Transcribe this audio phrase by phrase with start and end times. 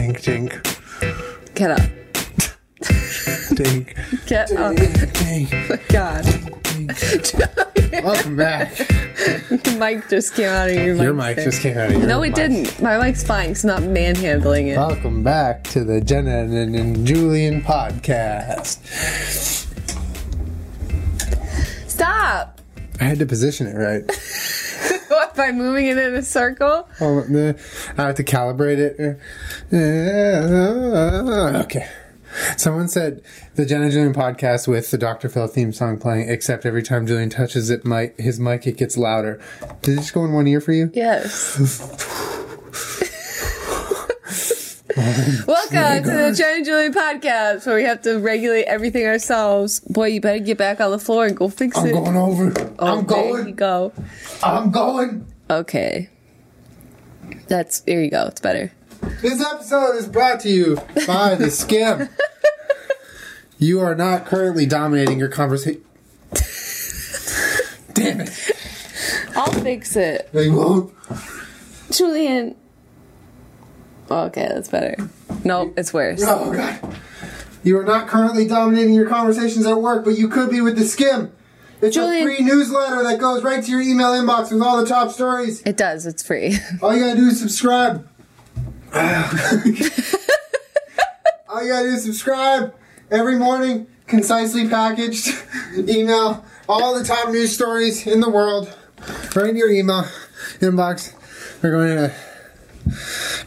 [0.00, 0.66] Dink, dink,
[1.54, 1.80] Get up.
[3.54, 3.94] dink,
[4.26, 4.74] Get up.
[4.74, 5.88] dink.
[5.90, 6.24] God.
[8.02, 8.78] Welcome back.
[9.66, 11.02] Your mic just came out of your mic.
[11.02, 11.44] Your mic there.
[11.44, 12.08] just came out of your mic.
[12.08, 12.34] No, it mic.
[12.34, 12.80] didn't.
[12.80, 13.50] My mic's fine.
[13.50, 14.78] It's not manhandling it.
[14.78, 18.78] Welcome back to the Jenna and, and Julian podcast.
[21.86, 22.58] Stop.
[22.98, 24.04] I had to position it right.
[25.08, 26.88] What, by moving it in a circle?
[27.00, 27.60] Oh, the-
[27.98, 29.18] I have to calibrate it.
[31.62, 31.88] Okay.
[32.56, 33.22] Someone said
[33.54, 35.28] the Jenna Julian podcast with the Dr.
[35.28, 38.96] Phil theme song playing, except every time Julian touches it, mic, his mic, it gets
[38.96, 39.40] louder.
[39.82, 40.90] Did it just go in one ear for you?
[40.92, 41.58] Yes.
[45.46, 49.80] Welcome oh to the Jen and Julian podcast, where we have to regulate everything ourselves.
[49.80, 51.94] Boy, you better get back on the floor and go fix it.
[51.94, 52.52] I'm going over.
[52.80, 53.92] Oh, I'm There you go.
[54.42, 55.26] I'm going.
[55.48, 56.10] Okay.
[57.46, 58.02] That's there.
[58.02, 58.26] You go.
[58.26, 58.72] It's better.
[59.22, 62.08] This episode is brought to you by the Skimm.
[63.58, 65.82] you are not currently dominating your conversation.
[67.94, 68.52] Damn it.
[69.36, 70.92] I'll fix it, They won't.
[71.90, 72.56] Julian.
[74.10, 74.96] Okay, that's better.
[75.44, 76.22] Nope, it's worse.
[76.24, 76.96] Oh, God.
[77.62, 80.84] You are not currently dominating your conversations at work, but you could be with the
[80.84, 81.30] Skimm.
[81.82, 84.86] It's Julian- a free newsletter that goes right to your email inbox with all the
[84.86, 85.62] top stories.
[85.64, 86.04] It does.
[86.06, 86.56] It's free.
[86.82, 88.06] All you gotta do is subscribe.
[91.48, 92.74] All you gotta do is subscribe
[93.10, 95.28] every morning, concisely packaged
[95.76, 98.72] email, all the top news stories in the world,
[99.34, 100.04] right in your email
[100.60, 101.14] inbox.
[101.62, 102.14] We're going to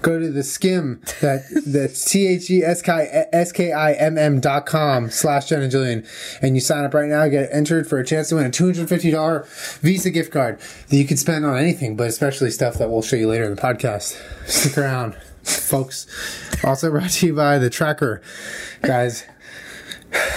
[0.02, 4.18] go to the Skimm that that's T H E S K S K I M
[4.18, 6.06] M dot com slash Jen and Julian
[6.42, 8.66] and you sign up right now, get entered for a chance to win a two
[8.66, 9.48] hundred and fifty dollar
[9.82, 13.16] Visa gift card that you can spend on anything, but especially stuff that we'll show
[13.16, 14.22] you later in the podcast.
[14.48, 16.08] Stick around, folks.
[16.64, 18.22] Also brought to you by the TrackR.
[18.82, 19.26] Guys,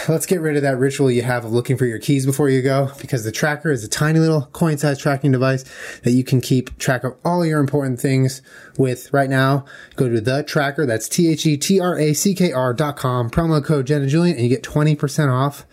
[0.08, 2.62] let's get rid of that ritual you have of looking for your keys before you
[2.62, 5.64] go because the TrackR is a tiny little coin sized tracking device
[6.02, 8.42] that you can keep track of all your important things
[8.78, 9.64] with right now.
[9.96, 12.96] Go to the TrackR, that's T H E T R A C K R dot
[12.96, 15.66] com, promo code Jen and Julian, and you get 20% off.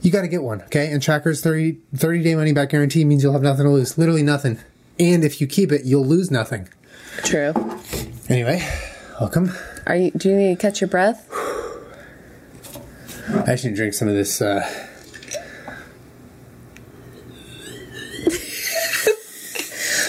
[0.00, 0.90] You got to get one, okay?
[0.90, 3.96] And TrackR's 30, 30 day money back guarantee means you'll have nothing to lose.
[3.96, 4.58] Literally nothing.
[4.98, 6.68] And if you keep it, you'll lose nothing.
[7.24, 7.52] True.
[8.32, 8.66] Anyway,
[9.20, 9.52] welcome.
[9.86, 10.10] Are you?
[10.12, 11.28] Do you need to catch your breath?
[13.46, 14.40] I should drink some of this.
[14.40, 14.66] Uh,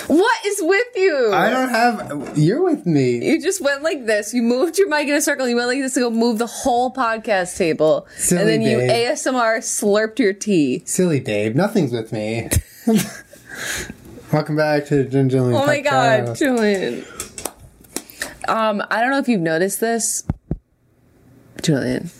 [0.07, 1.33] What is with you?
[1.33, 2.37] I don't have.
[2.37, 3.25] You're with me.
[3.25, 4.33] You just went like this.
[4.33, 5.47] You moved your mic in a circle.
[5.49, 8.77] You went like this to go move the whole podcast table, Silly and then you.
[8.77, 10.83] ASMR slurped your tea.
[10.85, 12.49] Silly babe, nothing's with me.
[14.31, 15.61] Welcome back to the Jen Julian.
[15.61, 16.37] Oh my god, podcast.
[18.45, 18.81] Julian.
[18.81, 20.23] Um, I don't know if you've noticed this,
[21.61, 22.11] Julian,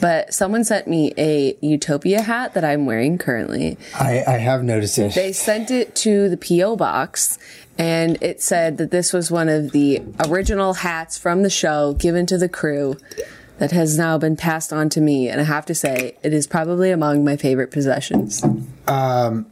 [0.00, 3.78] but someone sent me a Utopia hat that I'm wearing currently.
[3.94, 5.14] I, I have noticed it.
[5.14, 6.76] They sent it to the P.O.
[6.76, 7.38] box,
[7.76, 12.26] and it said that this was one of the original hats from the show given
[12.26, 12.96] to the crew
[13.58, 15.28] that has now been passed on to me.
[15.28, 18.42] And I have to say, it is probably among my favorite possessions.
[18.86, 19.46] Um,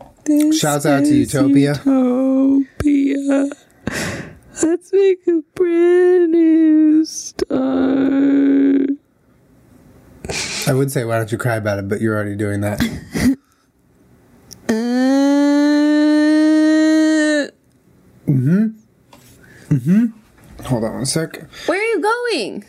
[0.52, 1.74] shouts out to Utopia.
[1.84, 3.50] Utopia.
[4.62, 8.90] Let's make a brand new start.
[10.68, 11.88] I would say, why don't you cry about it?
[11.88, 12.80] But you're already doing that.
[14.68, 14.72] Uh,
[20.64, 21.40] Hold on one sec.
[21.66, 22.64] where are you going?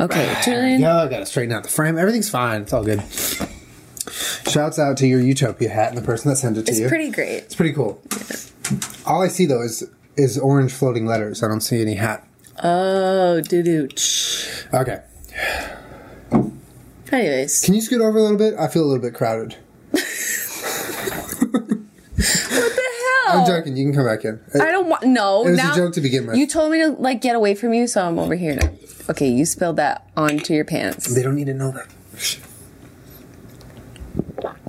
[0.00, 0.80] Okay, Julian.
[0.80, 1.98] Yeah, I gotta straighten out the frame.
[1.98, 2.62] Everything's fine.
[2.62, 3.02] It's all good.
[4.48, 6.86] Shouts out to your Utopia hat and the person that sent it to It's you.
[6.86, 7.36] It's pretty great.
[7.44, 8.00] It's pretty cool.
[9.04, 9.84] All I see though is
[10.16, 11.42] is orange floating letters.
[11.42, 12.26] I don't see any hat.
[12.62, 13.88] Oh, doo doo.
[14.72, 15.00] Okay.
[17.12, 18.54] Anyways, Can you scoot over a little bit?
[18.58, 19.56] I feel a little bit crowded.
[19.90, 20.00] what
[22.16, 22.82] the
[23.26, 23.40] hell?
[23.40, 23.76] I'm joking.
[23.76, 24.40] You can come back in.
[24.60, 25.04] I don't want.
[25.04, 26.36] No, It was now a joke to begin with.
[26.36, 28.70] you told me to like get away from you, so I'm over here now.
[29.08, 31.86] Okay, you spilled that onto your pants, They don't need to know that.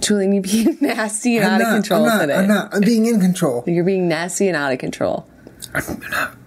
[0.02, 0.32] Julian.
[0.34, 2.36] you're being nasty and I'm out not, of control I'm not, today.
[2.36, 2.74] I'm not.
[2.76, 3.64] I'm being in control.
[3.66, 5.28] You're being nasty and out of control.
[5.78, 6.38] I'm not.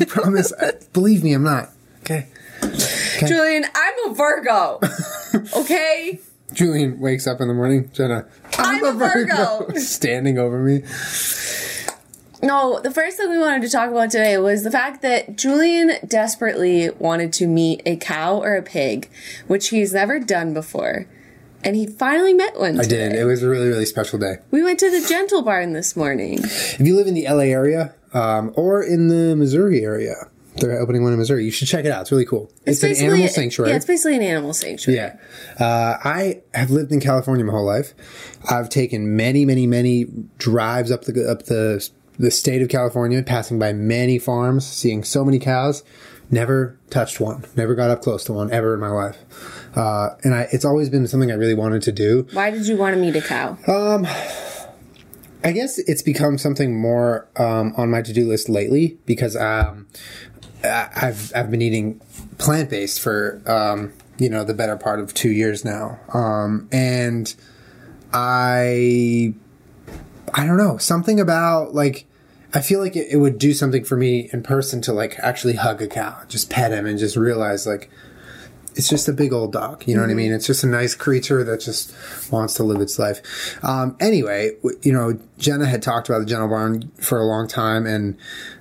[0.00, 0.52] I promise.
[0.60, 1.70] I, believe me, I'm not.
[2.00, 2.28] Okay.
[3.26, 4.80] Julian, I'm a Virgo.
[5.54, 6.18] Okay,
[6.54, 7.90] Julian wakes up in the morning.
[7.92, 8.26] Jenna,
[8.58, 9.72] I'm a Virgo.
[9.76, 10.82] standing over me.
[12.42, 15.92] No, the first thing we wanted to talk about today was the fact that Julian
[16.06, 19.10] desperately wanted to meet a cow or a pig,
[19.46, 21.06] which he's never done before.
[21.64, 22.78] And he finally met one.
[22.78, 23.10] I today.
[23.10, 23.18] did.
[23.18, 24.36] It was a really, really special day.
[24.50, 26.38] We went to the Gentle Barn this morning.
[26.42, 30.14] If you live in the LA area um, or in the Missouri area,
[30.56, 31.44] They're opening one in Missouri.
[31.44, 32.02] You should check it out.
[32.02, 32.50] It's really cool.
[32.64, 33.70] It's, an animal sanctuary.
[33.70, 34.96] Yeah, it's basically an animal sanctuary.
[34.98, 35.16] Yeah.
[35.58, 37.94] Uh, I have lived in California my whole life.
[38.48, 40.06] I've taken many, many, many
[40.38, 41.86] drives up the up the
[42.18, 45.82] the state of California, passing by many farms, seeing so many cows.
[46.30, 47.44] Never touched one.
[47.56, 49.18] Never got up close to one ever in my life.
[49.76, 52.26] Uh, and I, it's always been something I really wanted to do.
[52.32, 53.56] Why did you want to meet a cow?
[55.44, 59.86] I guess it's become something more um, on my to do list lately because um,
[60.64, 62.00] I've I've been eating
[62.38, 67.32] plant based for um, you know the better part of two years now, um, and
[68.12, 69.34] I
[70.34, 72.06] I don't know something about like
[72.56, 75.56] I feel like it, it would do something for me in person to like actually
[75.56, 77.90] hug a cow, just pet him, and just realize like
[78.74, 79.86] it's just a big old dog.
[79.86, 80.32] You know what I mean?
[80.32, 81.94] It's just a nice creature that just
[82.32, 83.62] wants to live its life.
[83.62, 87.84] Um, anyway, you know, Jenna had talked about the Gentle Barn for a long time,
[87.84, 88.16] and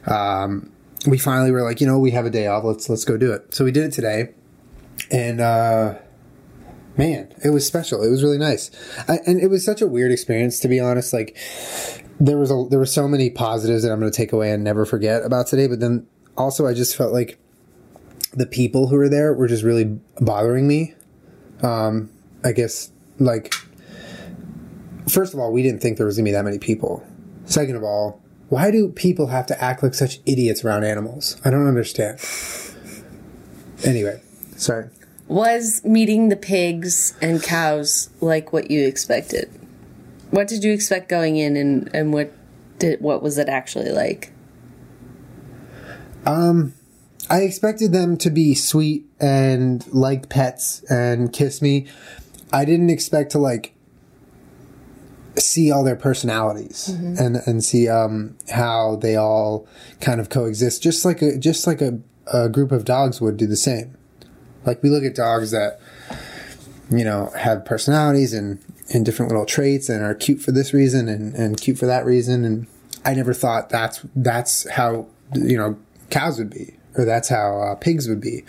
[0.07, 0.69] um,
[1.07, 2.65] we finally were like, you know, we have a day off.
[2.65, 3.55] Let's let's go do it.
[3.55, 4.31] So we did it today,
[5.09, 5.99] and uh,
[6.97, 8.03] man, it was special.
[8.03, 8.71] It was really nice,
[9.07, 11.13] I, and it was such a weird experience to be honest.
[11.13, 11.37] Like
[12.19, 14.63] there was a there were so many positives that I'm going to take away and
[14.63, 16.07] never forget about today, but then
[16.37, 17.37] also I just felt like
[18.33, 20.93] the people who were there were just really bothering me.
[21.61, 22.09] Um,
[22.43, 23.53] I guess like
[25.07, 27.05] first of all, we didn't think there was gonna be that many people.
[27.45, 31.39] Second of all, why do people have to act like such idiots around animals?
[31.43, 32.19] I don't understand.
[33.83, 34.21] Anyway,
[34.55, 34.89] sorry.
[35.27, 39.49] Was meeting the pigs and cows like what you expected?
[40.29, 42.31] What did you expect going in, and and what
[42.77, 44.31] did what was it actually like?
[46.25, 46.73] Um,
[47.29, 51.87] I expected them to be sweet and like pets and kiss me.
[52.53, 53.73] I didn't expect to like
[55.37, 59.67] see all their personalities and and see um how they all
[59.99, 61.99] kind of coexist just like a just like a,
[62.31, 63.97] a group of dogs would do the same.
[64.65, 65.79] Like we look at dogs that
[66.89, 68.59] you know have personalities and
[68.93, 72.05] and different little traits and are cute for this reason and and cute for that
[72.05, 72.45] reason.
[72.45, 72.67] And
[73.03, 75.77] I never thought that's that's how you know
[76.09, 78.43] cows would be or that's how uh, pigs would be.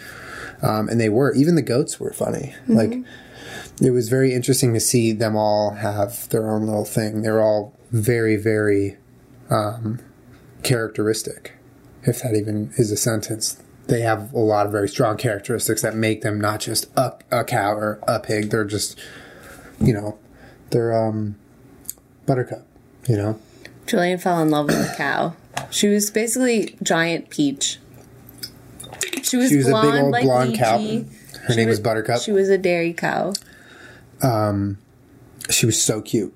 [0.62, 2.54] Um, and they were even the goats were funny.
[2.68, 2.94] Like
[3.82, 7.22] it was very interesting to see them all have their own little thing.
[7.22, 8.96] They're all very very
[9.50, 10.00] um,
[10.62, 11.52] characteristic
[12.02, 15.94] if that even is a sentence they have a lot of very strong characteristics that
[15.94, 18.98] make them not just a, a cow or a pig they're just
[19.80, 20.18] you know
[20.70, 21.36] they're um
[22.26, 22.66] buttercup
[23.08, 23.38] you know
[23.86, 25.34] Julian fell in love with a cow.
[25.70, 27.78] She was basically giant peach.
[29.22, 30.78] She was, She was a big blonde, old like blonde cow.
[30.78, 31.04] Her
[31.50, 32.20] She name was Buttercup.
[32.20, 33.32] She was a dairy cow.
[34.22, 34.78] Um,
[35.50, 36.34] she was so cute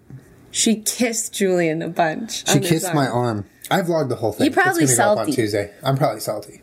[0.52, 2.49] She kissed Julian a bunch.
[2.49, 5.19] she kissed my arm i vlogged the whole thing You probably it's gonna go up
[5.19, 5.32] on salty.
[5.32, 6.61] tuesday i'm probably salty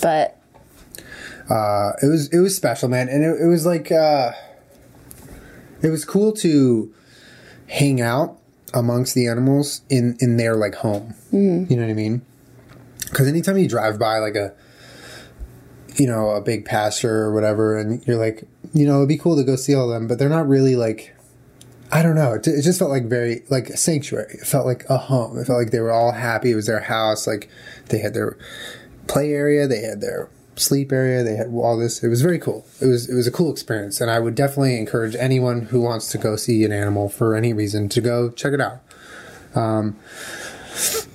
[0.00, 0.40] but
[1.48, 4.32] uh, it was it was special, man, and it, it was like uh,
[5.82, 6.92] it was cool to
[7.68, 8.38] hang out
[8.74, 11.14] amongst the animals in in their like home.
[11.32, 11.70] Mm-hmm.
[11.70, 12.22] You know what I mean?
[13.08, 14.54] Because anytime you drive by like a
[15.96, 18.44] you know a big pasture or whatever, and you're like,
[18.74, 20.76] you know, it'd be cool to go see all of them, but they're not really
[20.76, 21.12] like.
[21.92, 22.32] I don't know.
[22.34, 24.38] It it just felt like very like a sanctuary.
[24.40, 25.38] It felt like a home.
[25.38, 26.50] It felt like they were all happy.
[26.50, 27.28] It was their house.
[27.28, 27.48] Like
[27.90, 28.36] they had their
[29.06, 29.66] play area.
[29.66, 31.22] They had their sleep area.
[31.22, 32.02] They had all this.
[32.02, 32.66] It was very cool.
[32.80, 36.10] It was it was a cool experience, and I would definitely encourage anyone who wants
[36.12, 38.80] to go see an animal for any reason to go check it out.
[39.54, 39.96] Um,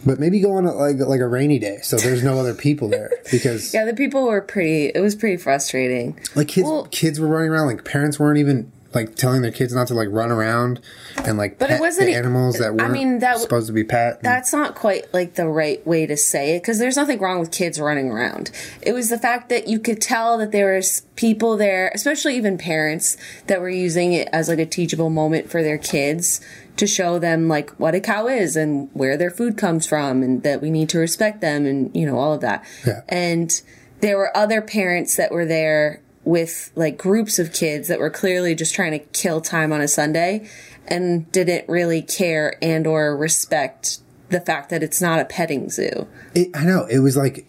[0.06, 2.88] but maybe go on a, like like a rainy day, so there's no other people
[2.90, 4.86] there because yeah, the people were pretty.
[4.88, 6.20] It was pretty frustrating.
[6.36, 7.68] like kids Well- kids were running around.
[7.68, 10.82] Like parents weren't even like telling their kids not to like run around
[11.26, 13.84] and like But it pet wasn't the animals that weren't mean, that supposed to be
[13.84, 14.22] pet.
[14.22, 17.52] That's not quite like the right way to say it because there's nothing wrong with
[17.52, 18.52] kids running around.
[18.82, 22.58] It was the fact that you could tell that there was people there, especially even
[22.58, 23.18] parents,
[23.48, 26.42] that were using it as like a teachable moment for their kids
[26.78, 30.44] to show them like what a cow is and where their food comes from and
[30.44, 32.66] that we need to respect them and you know all of that.
[32.86, 33.02] Yeah.
[33.10, 33.62] And
[34.02, 38.54] there were other parents that were there with like groups of kids that were clearly
[38.56, 40.48] just trying to kill time on a Sunday
[40.88, 44.00] and didn't really care and or respect
[44.30, 46.08] the fact that it's not a petting zoo.
[46.34, 47.48] It, I know it was like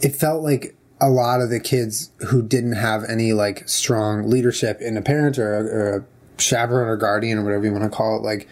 [0.00, 4.80] it felt like a lot of the kids who didn't have any like strong leadership
[4.80, 6.04] in a parent or a, or a
[6.40, 8.22] chaperone or guardian or whatever you want to call it.
[8.22, 8.48] Like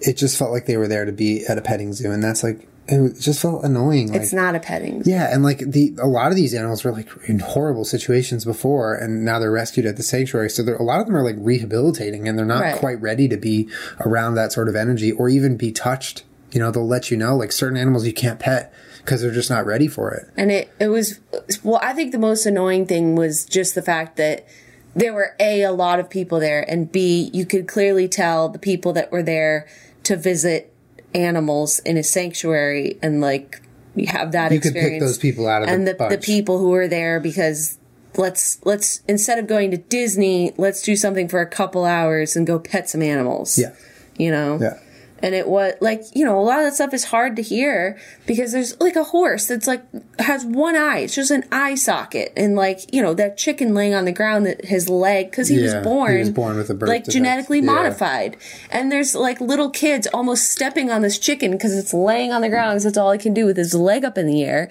[0.00, 2.42] it just felt like they were there to be at a petting zoo, and that's
[2.42, 4.12] like it just felt annoying.
[4.12, 6.92] Like It's not a petting yeah, and like the a lot of these animals were
[6.92, 10.50] like in horrible situations before, and now they're rescued at the sanctuary.
[10.50, 12.76] So there, a lot of them are like rehabilitating, and they're not Right.
[12.78, 13.68] quite ready to be
[14.00, 16.24] around that sort of energy or even be touched.
[16.52, 19.50] you know they'll let you know like certain animals you can't pet because they're just
[19.50, 20.28] not ready for it.
[20.36, 21.20] And it, it was,
[21.62, 24.46] well, I think the most annoying thing was just the fact that
[24.94, 28.58] there were A, a lot of people there, and B, you could clearly tell the
[28.58, 29.68] people that were there
[30.04, 30.72] to visit
[31.16, 33.62] animals in a sanctuary and like
[33.94, 34.76] you have that experience.
[34.76, 37.18] You could pick those people out of and the the, the people who were there
[37.18, 37.78] because
[38.16, 42.46] let's let's instead of going to Disney, let's do something for a couple hours and
[42.46, 43.58] go pet some animals.
[43.58, 43.74] Yeah.
[44.16, 44.58] You know?
[44.60, 44.78] Yeah.
[45.22, 47.98] And it was like, you know, a lot of that stuff is hard to hear
[48.26, 49.82] because there's like a horse that's like
[50.18, 50.98] has one eye.
[51.00, 52.34] It's just an eye socket.
[52.36, 55.56] And like, you know, that chicken laying on the ground that his leg, cause he
[55.56, 57.12] Yeah, was he born, was born with a birth like defect.
[57.14, 57.64] genetically Yeah.
[57.72, 58.36] modified.
[58.70, 62.50] And there's like little kids almost stepping on this chicken because it's laying on the
[62.50, 64.70] ground because that's all he can do with his leg up in the air.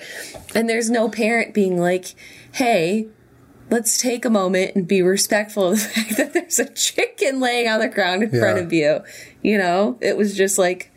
[0.53, 2.13] And there's no parent being like,
[2.51, 3.07] hey,
[3.69, 7.67] let's take a moment and be respectful of the fact that there's a chicken laying
[7.67, 9.01] on the ground in front of you.
[9.41, 10.91] You know, it was just like,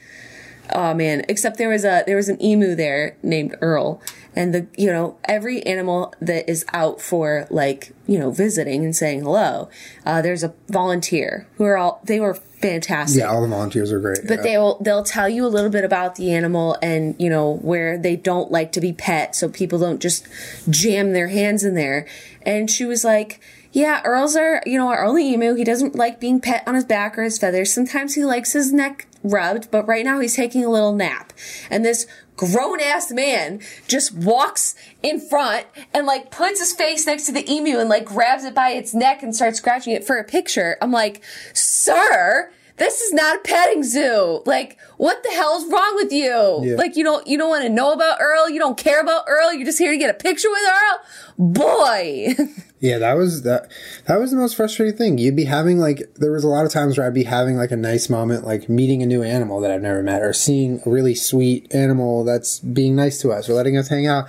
[0.75, 1.25] oh man.
[1.28, 4.00] Except there was a there was an emu there named Earl,
[4.34, 8.94] and the you know every animal that is out for like you know visiting and
[8.94, 9.68] saying hello,
[10.04, 13.20] uh, there's a volunteer who are all they were fantastic.
[13.20, 14.20] Yeah, all the volunteers are great.
[14.26, 14.42] But yeah.
[14.42, 17.98] they will they'll tell you a little bit about the animal and you know where
[17.98, 20.26] they don't like to be pet so people don't just
[20.68, 22.06] jam their hands in there.
[22.49, 23.40] And she was like,
[23.73, 25.55] "Yeah, Earl's our you know our only emu.
[25.55, 27.71] He doesn't like being pet on his back or his feathers.
[27.71, 31.35] Sometimes he likes his neck rubbed, but right now he's taking a little nap."
[31.69, 37.26] And this grown ass man just walks in front and like puts his face next
[37.26, 40.17] to the emu and like grabs it by its neck and starts scratching it for
[40.17, 40.78] a picture.
[40.81, 44.42] I'm like, "Sir, this is not a petting zoo.
[44.47, 46.61] Like, what the hell is wrong with you?
[46.62, 46.76] Yeah.
[46.76, 48.49] Like, you don't, you don't want to know about Earl.
[48.49, 49.52] You don't care about Earl.
[49.52, 51.00] You're just here to get a picture with Earl.
[51.38, 52.35] Boy.
[52.80, 53.70] Yeah, that was that.
[54.06, 55.18] That was the most frustrating thing.
[55.18, 57.73] You'd be having like there was a lot of times where I'd be having like
[57.73, 60.90] a nice moment, like meeting a new animal that I've never met, or seeing a
[60.90, 64.26] really sweet animal that's being nice to us or letting us hang out.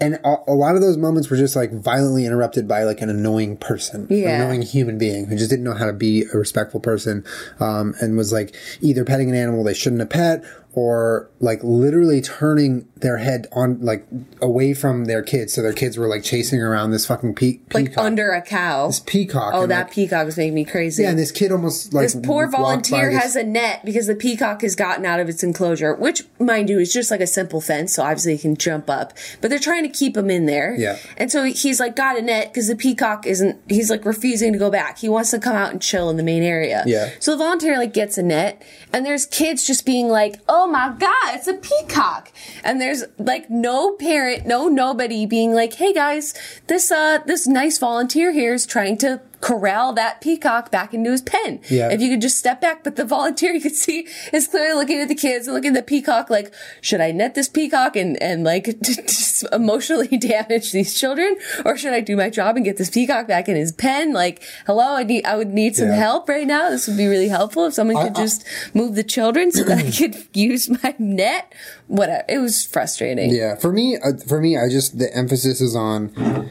[0.00, 3.10] And a, a lot of those moments were just like violently interrupted by like an
[3.10, 4.36] annoying person, Yeah.
[4.36, 7.24] an annoying human being who just didn't know how to be a respectful person,
[7.58, 10.42] um, and was like either petting an animal they shouldn't have pet
[10.72, 14.06] or like literally turning their head on like
[14.40, 17.86] away from their kids, so their kids were like chasing around this fucking pe- like
[17.86, 18.86] peacock under a cow.
[18.86, 19.50] This peacock.
[19.52, 21.02] Oh, and, that like, peacock was making me crazy.
[21.02, 24.14] yeah, and this kid almost like this poor volunteer this- has a net because the
[24.14, 27.60] peacock has gotten out of its enclosure, which, mind you, is just like a simple
[27.60, 29.12] fence, so obviously he can jump up.
[29.40, 30.74] But they're trying to keep him in there.
[30.78, 30.98] Yeah.
[31.16, 33.60] And so he's like got a net because the peacock isn't.
[33.68, 34.98] He's like refusing to go back.
[34.98, 36.84] He wants to come out and chill in the main area.
[36.86, 37.10] Yeah.
[37.20, 40.94] So the volunteer like gets a net, and there's kids just being like, "Oh my
[40.98, 42.32] god, it's a peacock!"
[42.64, 46.34] And there's like no parent, no nobody being like, "Hey guys,
[46.66, 51.22] this uh this nice volunteer here is trying to." Corral that peacock back into his
[51.22, 51.60] pen.
[51.70, 51.90] Yeah.
[51.90, 55.00] If you could just step back, but the volunteer you could see is clearly looking
[55.00, 58.22] at the kids and looking at the peacock like, should I net this peacock and,
[58.22, 61.36] and like just emotionally damage these children?
[61.64, 64.12] Or should I do my job and get this peacock back in his pen?
[64.12, 65.94] Like, hello, I need, I would need some Yeah.
[65.96, 66.68] help right now.
[66.68, 68.44] This would be really helpful if someone could I- just
[68.74, 71.52] move the children so that I could use my net.
[71.86, 72.24] Whatever.
[72.28, 73.34] It was frustrating.
[73.34, 76.50] Yeah, for me, uh, for me, I just the emphasis is on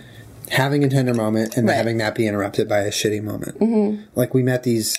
[0.51, 1.75] having a tender moment and Right.
[1.75, 3.59] having that be interrupted by a shitty moment.
[3.59, 4.03] Mm-hmm.
[4.15, 4.97] Like we met these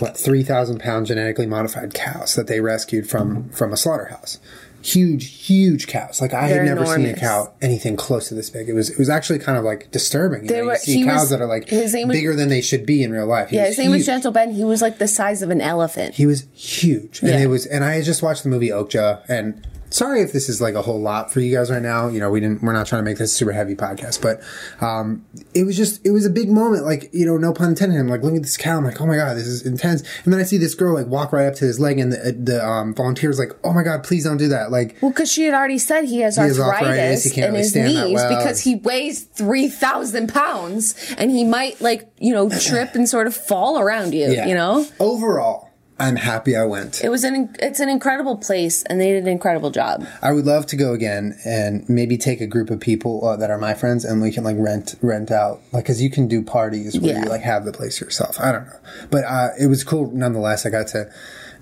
[0.00, 4.40] what three thousand pound genetically modified cows that they rescued from from a slaughterhouse.
[4.82, 6.20] Huge, huge cows.
[6.20, 8.68] Like I They're had never seen a cow anything close to this big.
[8.68, 10.44] It was it was actually kind of like disturbing.
[10.46, 12.60] You, know, were- you see cows was- that are like name was- bigger than they
[12.60, 13.48] should be in real life.
[13.50, 14.04] He Yeah, his name was.
[14.04, 14.50] Gentle Ben.
[14.52, 16.16] He was like the size of an elephant.
[16.16, 17.38] He was huge, and Yeah.
[17.38, 17.64] it was.
[17.64, 20.82] And I had just watched the movie Okja, and sorry if this is like a
[20.82, 22.08] whole lot for you guys right now.
[22.08, 22.62] You know, we didn't.
[22.62, 24.40] We're not trying to make this a super heavy podcast, but
[24.84, 25.24] um,
[25.54, 26.04] it was just.
[26.04, 26.84] It was a big moment.
[26.84, 27.98] Like you know, no pun intended.
[27.98, 28.76] I'm like, look at this cow.
[28.76, 30.02] I'm like, oh my god, this is intense.
[30.24, 32.32] And then I see this girl like walk right up to his leg, and the,
[32.32, 34.70] the um, volunteer's like, oh my god, please don't do that.
[34.70, 37.52] Like, Well, because she had already said he has has arthritis, arthritis, he can't in
[37.52, 38.36] really his stand that knees well.
[38.36, 43.26] because he weighs three thousand pounds and he might like you know trip and sort
[43.26, 44.30] of fall around you.
[44.30, 44.46] yeah.
[44.46, 45.70] You know, Overall,
[46.06, 47.02] I'm happy I went.
[47.02, 50.06] it was an it's an incredible place and they did an incredible job.
[50.22, 53.50] I would love to go again and maybe take a group of people uh, that
[53.50, 56.42] are my friends and we can like rent rent out like because you can do
[56.42, 57.22] parties where Yeah.
[57.24, 58.38] you like have the place yourself.
[58.40, 58.78] I don't know,
[59.10, 60.66] but uh, it was cool nonetheless.
[60.66, 61.10] I got to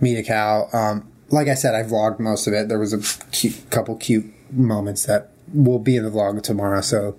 [0.00, 0.68] meet a cow.
[0.72, 2.68] Um, like I said, I vlogged most of it.
[2.68, 6.80] There was a cute, couple cute moments that will be in the vlog tomorrow.
[6.82, 7.16] So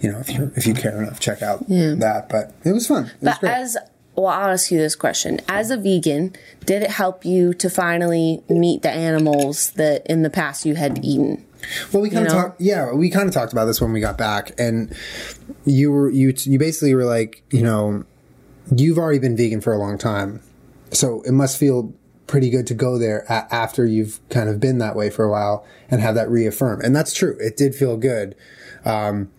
[0.00, 2.26] you know if you if you care enough, check out that.
[2.28, 3.04] But it was fun.
[3.06, 3.50] It was But great.
[3.52, 3.76] as
[4.20, 6.34] well, I'll ask you this question: As a vegan,
[6.66, 11.04] did it help you to finally meet the animals that in the past you had
[11.04, 11.44] eaten?
[11.92, 12.42] Well, we kind of know?
[12.42, 12.60] talked.
[12.60, 14.94] Yeah, we kind of talked about this when we got back, and
[15.64, 18.04] you were you you basically were like, you know,
[18.74, 20.40] you've already been vegan for a long time,
[20.90, 21.94] so it must feel
[22.26, 25.30] pretty good to go there a- after you've kind of been that way for a
[25.30, 26.80] while and have that reaffirm.
[26.80, 27.36] And that's true.
[27.40, 28.36] It did feel good.
[28.84, 29.32] Um,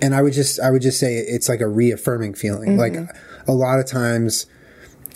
[0.00, 2.76] and I would just, I would just say it's like a reaffirming feeling.
[2.76, 2.94] Like
[3.46, 4.46] a lot of times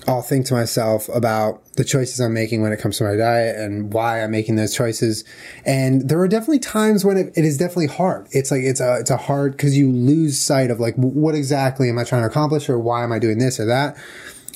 [0.09, 3.57] I'll think to myself about the choices I'm making when it comes to my diet
[3.57, 5.25] and why I'm making those choices.
[5.67, 8.27] And there are definitely times when it, it is definitely hard.
[8.33, 11.89] It's like, it's a, it's a hard, cause you lose sight of like, what exactly
[11.89, 13.97] am I trying to accomplish or why am I doing this or that?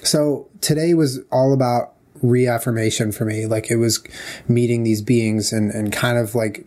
[0.02, 3.46] So today was all about reaffirmation for me.
[3.46, 4.02] Like it was
[4.48, 6.66] meeting these beings and, and kind of like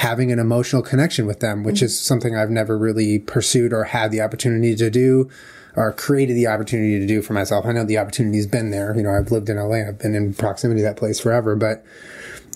[0.00, 4.10] having an emotional connection with them, which is something I've never really pursued or had
[4.10, 5.28] the opportunity to do
[5.76, 7.66] or created the opportunity to do for myself.
[7.66, 8.96] I know the opportunity's been there.
[8.96, 9.86] You know, I've lived in LA.
[9.86, 11.84] I've been in proximity to that place forever, but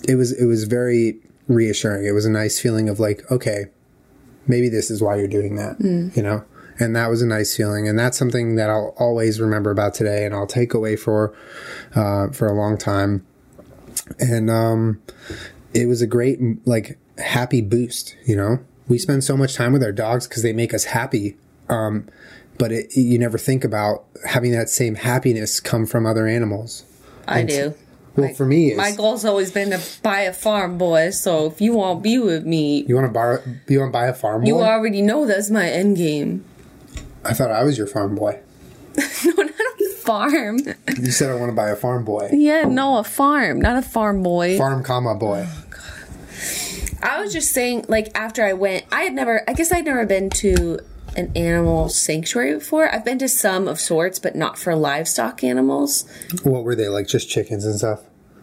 [0.07, 2.07] it was, it was very reassuring.
[2.07, 3.65] It was a nice feeling of like, okay,
[4.47, 5.79] maybe this is why you're doing that,
[6.17, 6.43] you know?
[6.79, 7.87] And that was a nice feeling.
[7.87, 11.31] And that's something that I'll always remember about today and I'll take away for,
[11.93, 13.23] uh, for a long time.
[14.17, 14.99] And, um,
[15.75, 18.59] it was a great, like, happy boost, you know?
[18.87, 21.37] We spend so much time with our dogs because they make us happy.
[21.69, 22.07] Um,
[22.57, 26.85] but it, you never think about having that same happiness come from other animals.
[27.27, 27.73] I do.
[28.15, 31.09] Well, for me, it's, My goal's always been to buy a farm, boy.
[31.09, 33.93] So if you want to be with me, you want to buy, you want to
[33.93, 36.45] buy a farm you already know that's my end game.
[37.25, 38.39] I thought I was your farm boy.
[39.25, 40.59] no, not a farm.
[40.97, 42.29] You said I want to buy a farm boy.
[42.31, 44.57] Yeah, no, a farm, not a farm boy.
[44.57, 45.45] Farm, comma boy.
[47.01, 50.05] I was just saying, like, after I went, I had never, I guess I'd never
[50.05, 50.79] been to
[51.15, 52.93] an animal sanctuary before.
[52.93, 56.05] I've been to some of sorts, but not for livestock animals.
[56.43, 57.07] What were they like?
[57.07, 58.01] Just chickens and stuff,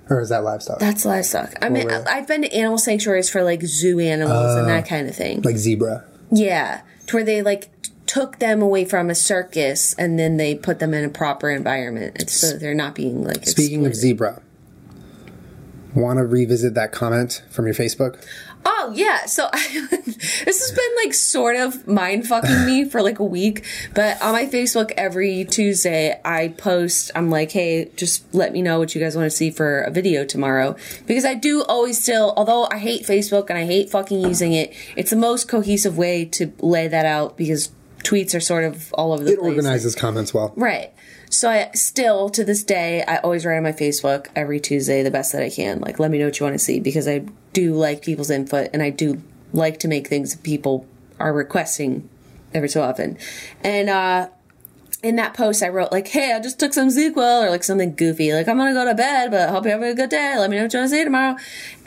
[0.09, 0.78] or is that livestock?
[0.78, 1.54] That's livestock.
[1.62, 1.90] I mean.
[1.90, 4.88] I've been to animal sanctuaries for like zoo animals and that oh.
[4.88, 5.42] kind of thing.
[5.42, 6.04] like zebra.
[6.30, 7.71] Yeah, to where they like
[8.06, 12.28] took them away from a circus and then they put them in a proper environment,
[12.30, 13.47] so they're not being like.
[13.47, 14.42] Speaking of zebra,
[15.94, 18.25] want to revisit that comment from your Facebook?
[18.64, 23.18] Oh yeah, so I, this has been like sort of mind fucking me for like
[23.18, 23.64] a week.
[23.94, 27.10] But on my Facebook every Tuesday, I post.
[27.14, 29.90] I'm like, hey, just let me know what you guys want to see for a
[29.90, 32.34] video tomorrow because I do always still.
[32.36, 36.25] Although I hate Facebook and I hate fucking using it, it's the most cohesive way
[36.26, 37.71] to lay that out because
[38.04, 39.52] tweets are sort of all over the It place.
[39.52, 40.52] It organizes comments well.
[40.56, 40.93] Right.
[41.32, 45.10] So I still to this day I always write on my Facebook every Tuesday the
[45.10, 45.80] best that I can.
[45.80, 48.68] Like let me know what you want to see because I do like people's input
[48.75, 49.23] and I do
[49.54, 50.86] like to make things that people
[51.18, 52.06] are requesting
[52.52, 53.16] every so often.
[53.64, 54.28] And uh
[55.02, 57.95] in that post I wrote like, Hey, I just took some ZzzQuil or like something
[57.95, 58.34] goofy.
[58.34, 60.36] Like I'm gonna go to bed, but hope you're having a good day.
[60.38, 61.36] Let me know what you want to say tomorrow.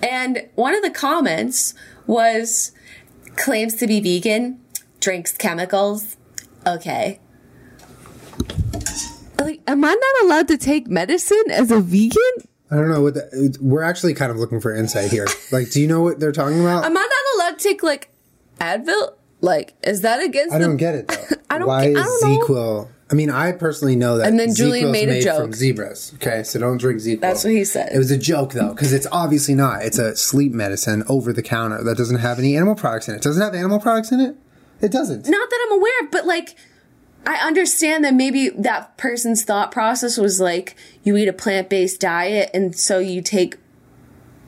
[0.01, 1.75] And one of the comments
[2.07, 2.71] was
[3.35, 4.59] claims to be vegan,
[4.99, 6.17] drinks chemicals.
[6.65, 7.19] Okay.
[9.45, 12.17] Like, am I not allowed to take medicine as a vegan?
[12.71, 15.27] I don't know what the, we're actually kind of looking for insight here.
[15.51, 16.83] like, do you know what they're talking about?
[16.83, 18.09] Am I not allowed to take like
[18.59, 19.13] Advil?
[19.41, 20.53] Like, is that against?
[20.53, 21.35] I the- don't get it though.
[21.49, 22.89] I don't Why get- I is don't know.
[23.11, 24.27] I mean, I personally know that.
[24.27, 25.41] And then Julian ZzzQuil's made a made joke.
[25.43, 26.13] from zebras.
[26.15, 27.21] Okay, so don't drink ZzzQuil.
[27.21, 27.91] That's what he said.
[27.93, 29.83] It was a joke though, because it's obviously not.
[29.83, 33.21] It's a sleep medicine over the counter that doesn't have any animal products in it.
[33.21, 34.35] Does it have animal products in it?
[34.81, 35.29] It doesn't.
[35.29, 36.55] Not that I'm aware of, but like,
[37.27, 41.99] I understand that maybe that person's thought process was like, you eat a plant based
[41.99, 43.57] diet, and so you take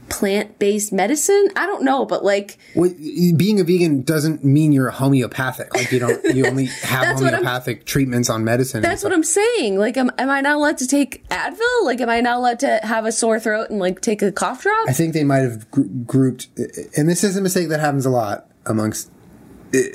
[0.10, 1.50] plant based medicine.
[1.58, 2.90] I don't know, but like, Well,
[3.36, 5.76] being a vegan doesn't mean you're homeopathic.
[5.76, 8.82] Like you don't, you only have That's what I'm- homeopathic treatments on medicine.
[8.82, 9.78] That's what I'm saying.
[9.78, 11.84] Like, am, am I not allowed to take Advil?
[11.84, 14.62] Like, am I not allowed to have a sore throat and like take a cough
[14.64, 14.88] drop?
[14.88, 16.48] I think they might have gr- grouped,
[16.96, 19.12] and this is a mistake that happens a lot amongst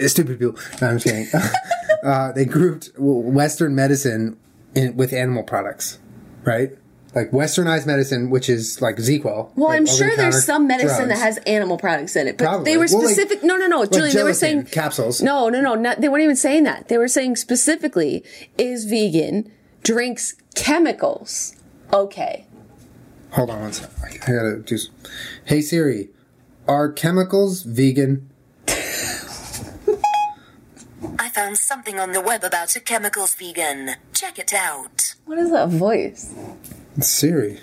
[0.09, 0.57] stupid people.
[0.81, 1.29] No, I'm just kidding.
[2.05, 4.39] uh, they grouped Western medicine
[4.75, 5.99] in, with animal products,
[6.45, 6.71] right?
[7.15, 9.51] Like westernized medicine, which is like ZzzQuil.
[9.55, 12.65] Well, like I'm sure there's some medicine that has animal products in it, but Probably.
[12.65, 13.45] they were Well, like- specific.
[13.45, 14.15] no, no, no, Julian.
[14.17, 15.21] they were saying capsules.
[15.21, 15.75] No, no, no.
[15.75, 16.89] Not, they weren't even saying that.
[16.89, 18.25] They were saying specifically
[18.57, 21.55] is vegan, drinks chemicals.
[21.93, 22.47] Okay.
[23.33, 23.95] Hold on one second.
[24.27, 24.89] I gotta s-
[25.45, 26.09] Hey Siri,
[26.67, 28.31] are chemicals vegan?
[31.19, 33.91] I found something on the web about a chemicals vegan.
[34.13, 35.15] Check it out.
[35.25, 36.35] What is that voice?
[37.01, 37.61] Siri,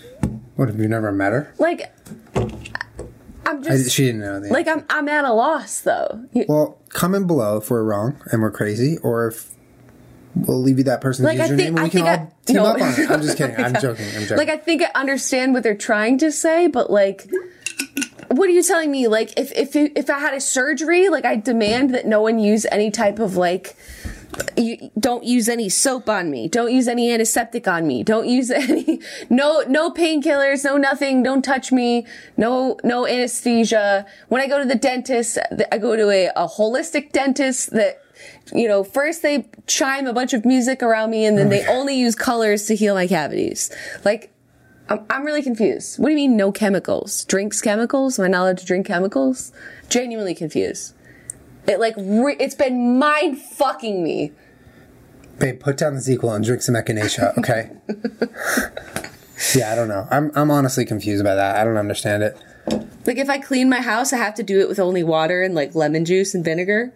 [0.56, 1.54] what have you never met her?
[1.58, 1.94] Like,
[2.36, 4.86] I'm I, just she didn't know the like I'm.
[4.90, 6.26] I'm at a loss though.
[6.34, 9.52] You- Well, comment below if we're wrong and we're crazy, or if
[10.36, 12.14] we'll leave you that person's Like I username think and we I can think all
[12.14, 12.66] I team no.
[12.66, 13.12] up on it.
[13.12, 13.56] I'm just kidding.
[13.58, 14.06] I'm joking.
[14.16, 14.38] I'm joking.
[14.38, 17.30] Like I think I understand what they're trying to say, but like,
[18.30, 19.08] what are you telling me?
[19.08, 22.66] Like, if if if I had a surgery, like I demand that no one use
[22.72, 23.76] any type of like
[24.56, 26.48] you don't use any soap on me.
[26.48, 28.04] Don't use any antiseptic on me.
[28.04, 31.24] Don't use any no no painkillers, no nothing.
[31.24, 32.06] Don't touch me.
[32.38, 34.06] No no anesthesia.
[34.28, 35.38] When I go to the dentist,
[35.72, 38.02] I go to a, a holistic dentist that
[38.54, 41.80] you know, first they chime a bunch of music around me and then they oh
[41.80, 43.72] only use colors to heal my cavities.
[44.04, 44.32] Like
[44.90, 46.00] I'm, I'm really confused.
[46.00, 47.24] What do you mean no chemicals?
[47.26, 48.20] Drinks chemicals?
[48.20, 49.52] Am I not allowed to drink chemicals?
[49.88, 50.96] Genuinely confused.
[51.68, 54.32] It like re- it's been mind fucking me.
[55.38, 57.72] Babe, put down the ZzzQuil and drink some echinacea, okay?
[59.56, 60.08] yeah, I don't know.
[60.10, 61.56] I'm I'm honestly confused by that.
[61.56, 62.38] I don't understand it.
[63.06, 65.54] Like if I clean my house, I have to do it with only water and
[65.54, 66.94] like lemon juice and vinegar.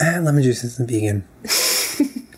[0.00, 1.24] Eh, lemon juice isn't vegan.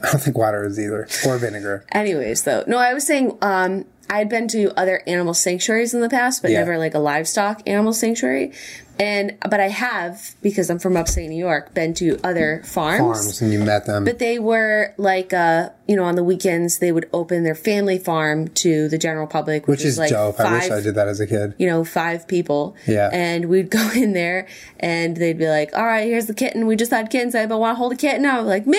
[0.03, 1.85] I don't think water is either, or vinegar.
[1.93, 6.01] Anyways, though, no, I was saying um, I had been to other animal sanctuaries in
[6.01, 6.59] the past, but Yeah.
[6.59, 8.53] never like a livestock animal sanctuary.
[8.99, 13.43] And but I have because I'm from upstate New York, been to other Farms, Farms,
[13.43, 14.05] and you met them.
[14.05, 17.99] But they were like, uh, you know, on the weekends they would open their family
[17.99, 20.39] farm to the general public, which, which is like dope.
[20.39, 21.55] I wish I did that as a kid.
[21.59, 22.77] you know, five people.
[22.87, 23.09] Yeah.
[23.13, 24.47] And we'd go in there
[24.79, 26.67] and they'd be like, all right, here's the kitten.
[26.67, 27.35] We just had kittens.
[27.35, 28.27] I want to hold a kitten.
[28.27, 28.79] I was like, me,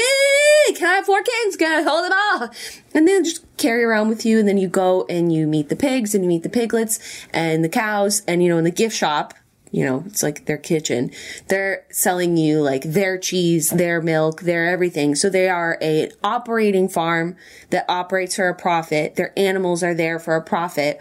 [0.75, 1.57] can I have four kittens?
[1.57, 2.49] Can I hold them all?
[2.93, 4.37] And then just carry around with you.
[4.39, 6.99] And then you go and you meet the pigs and you meet the piglets
[7.33, 8.21] and the cows.
[8.27, 9.33] And, you know, in the gift shop,
[9.71, 11.11] you know, it's like their kitchen.
[11.47, 15.15] They're selling you like their cheese, their milk, their everything.
[15.15, 17.35] So they are a operating farm
[17.69, 19.15] that operates for a profit.
[19.15, 20.99] Their animals are there for a profit.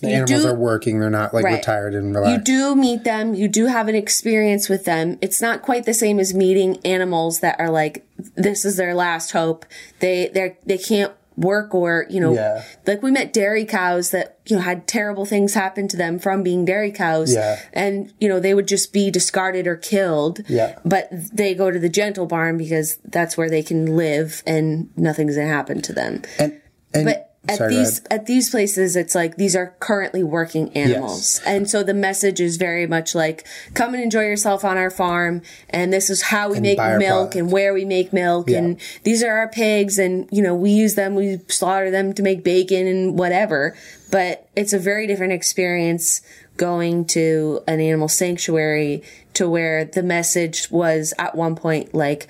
[0.00, 1.00] The you animals do- are working.
[1.00, 1.54] They're not like Right.
[1.56, 2.46] retired and relaxed.
[2.48, 3.34] You do meet them.
[3.34, 5.18] You do have an experience with them.
[5.20, 8.06] It's not quite the same as meeting animals that are like,
[8.36, 9.66] this is their last hope.
[9.98, 12.62] They, they they can't work or, you know, Yeah.
[12.86, 16.42] like we met dairy cows that, you know, had terrible things happen to them from
[16.42, 17.32] being dairy cows.
[17.34, 17.58] Yeah.
[17.72, 20.40] And, you know, they would just be discarded or killed.
[20.48, 20.74] Yeah.
[20.84, 25.36] But they go to the gentle barn because that's where they can live and nothing's
[25.36, 26.22] going to happen to them.
[26.38, 26.60] and
[26.94, 31.40] and But at sorry, these at these places, it's like these are currently working animals,
[31.46, 35.42] and so the message is very much like, "Come and enjoy yourself on our farm,
[35.70, 38.58] and this is how we make milk, product." and where we make milk, Yeah.
[38.58, 42.22] and these are our pigs, and you know we use them, we slaughter them to
[42.22, 43.74] make bacon and whatever."
[44.10, 46.22] But it's a very different experience
[46.56, 49.02] going to an animal sanctuary
[49.34, 52.26] to where the message was at one point like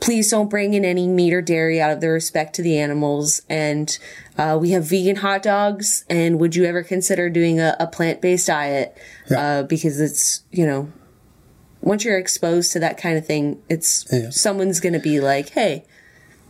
[0.00, 3.42] please don't bring in any meat or dairy out of the respect to the animals.
[3.48, 3.96] And
[4.38, 6.04] uh, we have vegan hot dogs.
[6.08, 8.96] And would you ever consider doing a, a plant based diet?
[9.34, 10.90] Uh, because it's, you know,
[11.82, 14.30] once you're exposed to that kind of thing, it's Yeah.
[14.30, 15.84] someone's going to be like, hey,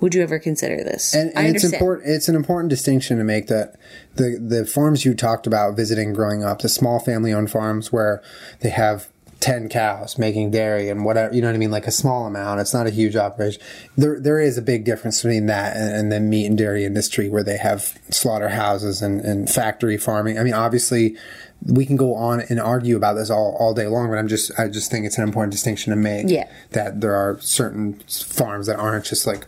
[0.00, 1.14] would you ever consider this?
[1.14, 2.08] And, and it's important.
[2.08, 3.76] It's an important distinction to make that
[4.14, 8.22] the the farms you talked about visiting growing up, the small family owned farms where
[8.60, 9.09] they have
[9.40, 11.34] ten cows making dairy and whatever.
[11.34, 11.70] You know what I mean?
[11.70, 12.60] Like a small amount.
[12.60, 13.60] It's not a huge operation.
[13.96, 17.28] There there is a big difference between that and, and the meat and dairy industry
[17.28, 20.38] where they have slaughterhouses and, and factory farming.
[20.38, 21.16] I mean, obviously.
[21.66, 24.50] We can go on and argue about this all, all day long, but I'm just
[24.58, 26.24] I just think it's an important distinction to make.
[26.26, 26.48] Yeah.
[26.70, 29.46] That there are certain farms that aren't just like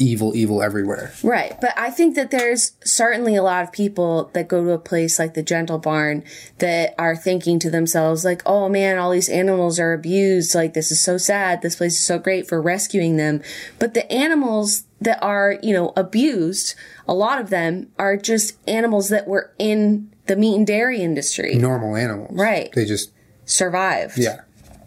[0.00, 1.12] evil, evil everywhere.
[1.22, 1.54] Right.
[1.60, 5.18] But I think that there's certainly a lot of people that go to a place
[5.18, 6.24] like the Gentle Barn
[6.58, 10.54] that are thinking to themselves, like, oh man, all these animals are abused.
[10.54, 11.62] Like, this is so sad.
[11.62, 13.42] This place is so great for rescuing them.
[13.78, 16.74] But the animals that are, you know, abused,
[17.06, 21.54] a lot of them are just animals that were in the meat and dairy industry,
[21.56, 22.30] normal animals.
[22.32, 22.72] Right.
[22.72, 23.12] They just
[23.44, 24.16] survived.
[24.18, 24.40] yeah.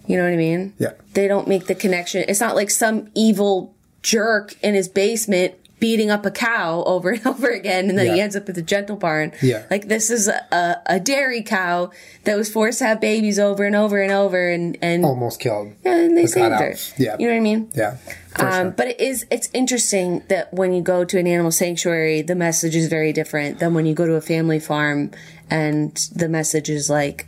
[0.06, 0.73] You know what I mean?
[0.80, 0.93] Yeah.
[1.13, 2.26] They don't make the connection.
[2.28, 3.73] It's not like some evil
[4.04, 8.22] jerk in his basement beating up a cow over and over again and then he
[8.22, 9.34] ends up at the gentle barn.
[9.42, 9.66] Yeah.
[9.70, 11.92] Like this is a, a, dairy cow
[12.24, 15.74] that was forced to have babies over and over and over and, and, Almost killed.
[15.84, 16.76] Yeah, and they saved her.
[16.98, 17.18] Yeah.
[17.20, 17.70] You know what I mean?
[17.76, 17.98] Yeah.
[18.38, 18.72] Um, sure.
[18.72, 22.78] But it is, it's interesting that when you go to an animal sanctuary, the message
[22.78, 25.12] is very different than when you go to a family farm
[25.50, 27.28] and the message is like,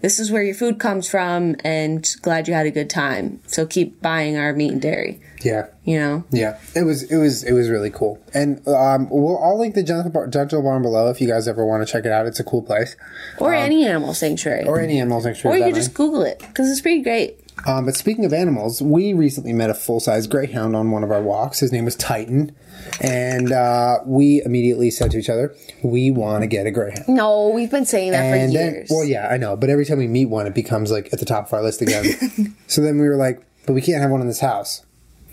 [0.00, 3.40] this is where your food comes from and glad you had a good time.
[3.46, 5.66] So keep buying our meat and dairy, Yeah.
[5.84, 6.24] you know?
[6.30, 6.58] Yeah.
[6.74, 8.18] It was it was it was really cool.
[8.34, 11.64] And um we'll I'll link the gentle, Bar- gentle barn below if you guys ever
[11.64, 12.26] want to check it out.
[12.26, 12.96] It's a cool place.
[13.38, 14.62] Or any animal sanctuary.
[14.62, 17.38] Um, Or any animal sanctuary Or you just Google it because it's pretty great.
[17.66, 21.10] Um, but speaking of animals, we recently met a full size greyhound on one of
[21.10, 21.60] our walks.
[21.60, 22.54] His name was Titan.
[23.00, 27.08] And uh, we immediately said to each other, we want to get a greyhound.
[27.08, 28.88] No, we've been saying that and for then, years.
[28.90, 29.56] well, yeah, I know.
[29.56, 31.82] But every time we meet one, it becomes like at the top of our list
[31.82, 32.56] again.
[32.66, 34.84] so then we were like, but we can't have one in this house.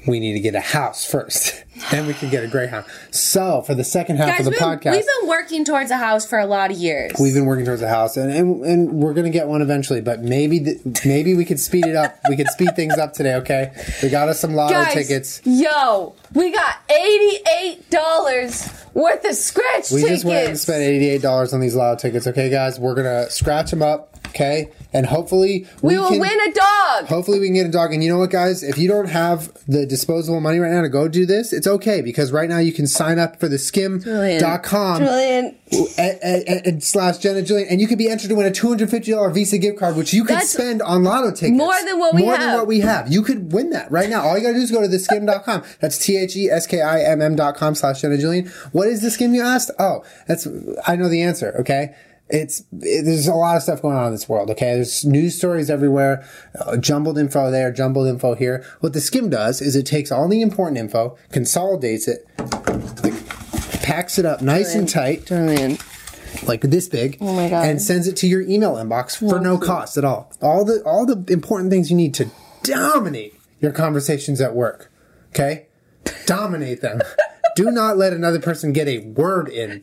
[0.07, 1.63] We need to get a house first.
[1.91, 2.85] then we can get a greyhound.
[3.11, 5.97] So for the second half Guys, of the we've, podcast, we've been working towards a
[5.97, 7.13] house for a lot of years.
[7.19, 10.01] We've been working towards a house, and, and, and we're gonna get one eventually.
[10.01, 12.17] But maybe th- maybe we could speed it up.
[12.29, 13.35] we could speed things up today.
[13.35, 13.71] Okay,
[14.03, 15.41] we got us some lotto Guys, tickets.
[15.45, 20.09] Yo, we got eighty-eight dollars worth of scratch We tickets.
[20.09, 22.27] just went and spent eighty eight dollars on these lotto tickets.
[22.27, 24.08] Okay, guys, we're gonna scratch them up.
[24.29, 27.05] Okay, and hopefully we, will can, win a dog.
[27.07, 27.93] Hopefully we can get a dog.
[27.93, 28.63] And you know what, guys?
[28.63, 32.01] If you don't have the disposable money right now to go do this, it's okay
[32.01, 35.57] because right now you can sign up for the Skimm.com Julian,
[35.97, 38.67] and, and, and slash Jenna Julian, and you could be entered to win a two
[38.67, 41.57] hundred fifty dollar Visa gift card, which you could That's spend on lotto tickets.
[41.57, 42.29] more than what we have.
[42.29, 43.11] more than what we have.
[43.11, 44.21] You could win that right now.
[44.21, 45.63] All you gotta do is go to the Skimm.com.
[45.79, 48.47] That's T H E S K I M M dot com slash Jenna Julian.
[48.71, 49.71] What is the Skimm you asked?
[49.79, 50.47] Oh, that's
[50.87, 51.55] I know the answer.
[51.59, 51.95] Okay.
[52.29, 54.49] It's it, there's a lot of stuff going on in this world.
[54.51, 56.23] Okay, there's news stories everywhere,
[56.59, 58.63] uh, jumbled info there, jumbled info here.
[58.81, 62.27] What the Skimm does is it takes all the important info, consolidates it,
[63.81, 65.29] packs it up nice and tight,
[66.45, 67.65] like this big, Oh my God.
[67.65, 70.31] and sends it to your email inbox for no cost at all.
[70.41, 72.29] All the all the important things you need to
[72.63, 74.91] dominate your conversations at work.
[75.29, 75.65] Okay,
[76.25, 77.01] dominate them.
[77.63, 79.81] Do not let another person get a word in.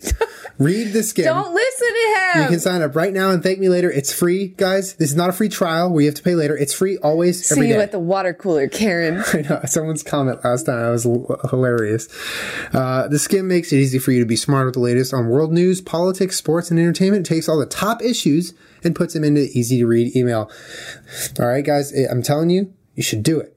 [0.59, 1.25] Read the Skimm.
[1.25, 2.43] Don't listen to him.
[2.43, 3.91] You can sign up right now and thank me later.
[3.91, 4.95] It's free, guys.
[4.95, 6.57] This is not a free trial where you have to pay later.
[6.57, 7.83] It's free always, every See you day.
[7.83, 9.23] at the water cooler, Karen.
[9.33, 9.61] I know.
[9.67, 12.09] Someone's comment last time was l- hilarious.
[12.73, 15.29] Uh, the Skimm makes it easy for you to be smart with the latest on
[15.29, 17.27] world news, politics, sports, and entertainment.
[17.27, 20.51] It takes all the top issues and puts them into easy to read email.
[21.39, 21.93] All right, guys.
[21.93, 23.53] I'm telling you, you should do it.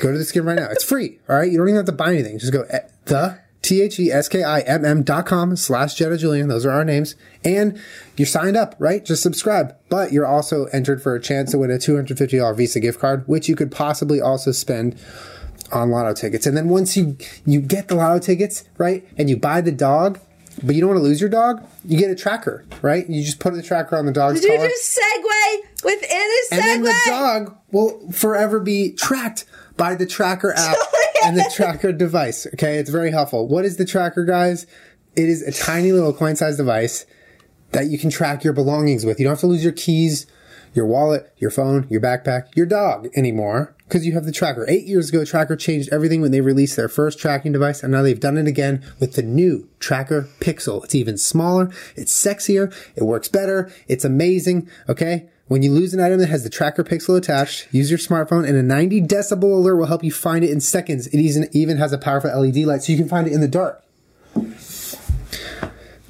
[0.00, 0.68] Go to the Skimm right now.
[0.70, 1.18] It's free.
[1.28, 1.50] All right.
[1.50, 2.38] You don't even have to buy anything.
[2.38, 5.94] Just go at the T H E S K I M M dot com slash
[5.94, 6.48] Jenna Julian.
[6.48, 7.16] Those are our names.
[7.42, 7.80] And
[8.16, 9.04] you're signed up, right?
[9.04, 9.74] Just subscribe.
[9.88, 13.48] But you're also entered for a chance to win a $250 Visa gift card, which
[13.48, 15.00] you could possibly also spend
[15.72, 16.46] on lotto tickets.
[16.46, 20.20] And then once you you get the lotto tickets, right, and you buy the dog,
[20.62, 23.08] but you don't want to lose your dog, you get a tracker, right?
[23.08, 26.58] You just put the tracker on the dog's Did you just segue within a segue?
[26.58, 29.46] and then the dog will forever be tracked
[29.76, 30.76] by the tracker app
[31.24, 32.46] and the tracker device.
[32.54, 33.48] Okay, it's very helpful.
[33.48, 34.66] What is the tracker, guys?
[35.16, 37.06] It is a tiny little coin-sized device
[37.72, 39.18] that you can track your belongings with.
[39.18, 40.26] You don't have to lose your keys,
[40.74, 44.66] your wallet, your phone, your backpack, your dog anymore because you have the tracker.
[44.68, 48.02] Eight years ago, TrackR changed everything when they released their first tracking device, and now
[48.02, 50.82] they've done it again with the new TrackR Pixel.
[50.84, 54.68] It's even smaller, it's sexier, it works better, it's amazing.
[54.88, 55.28] Okay.
[55.46, 58.56] When you lose an item that has the TrackR Pixel attached, use your smartphone and
[58.56, 61.06] a 90 decibel alert will help you find it in seconds.
[61.08, 63.48] It even, even has a powerful LED light so you can find it in the
[63.48, 63.84] dark.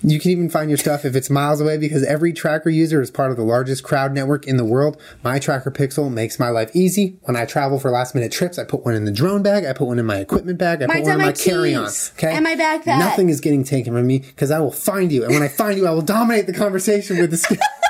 [0.07, 3.11] You can even find your stuff if it's miles away because every tracker user is
[3.11, 5.01] part of the largest crowd network in the world.
[5.25, 7.17] My tracker pixel makes my life easy.
[7.23, 9.73] When I travel for last minute trips, I put one in the drone bag, I
[9.73, 11.87] put one in my equipment bag, I Mine's put one in my my carry on.
[11.87, 12.35] Okay?
[12.35, 12.99] and my backpack.
[12.99, 15.25] Nothing is getting taken from me because I will find you.
[15.25, 17.59] And when I find you, I will dominate the conversation with the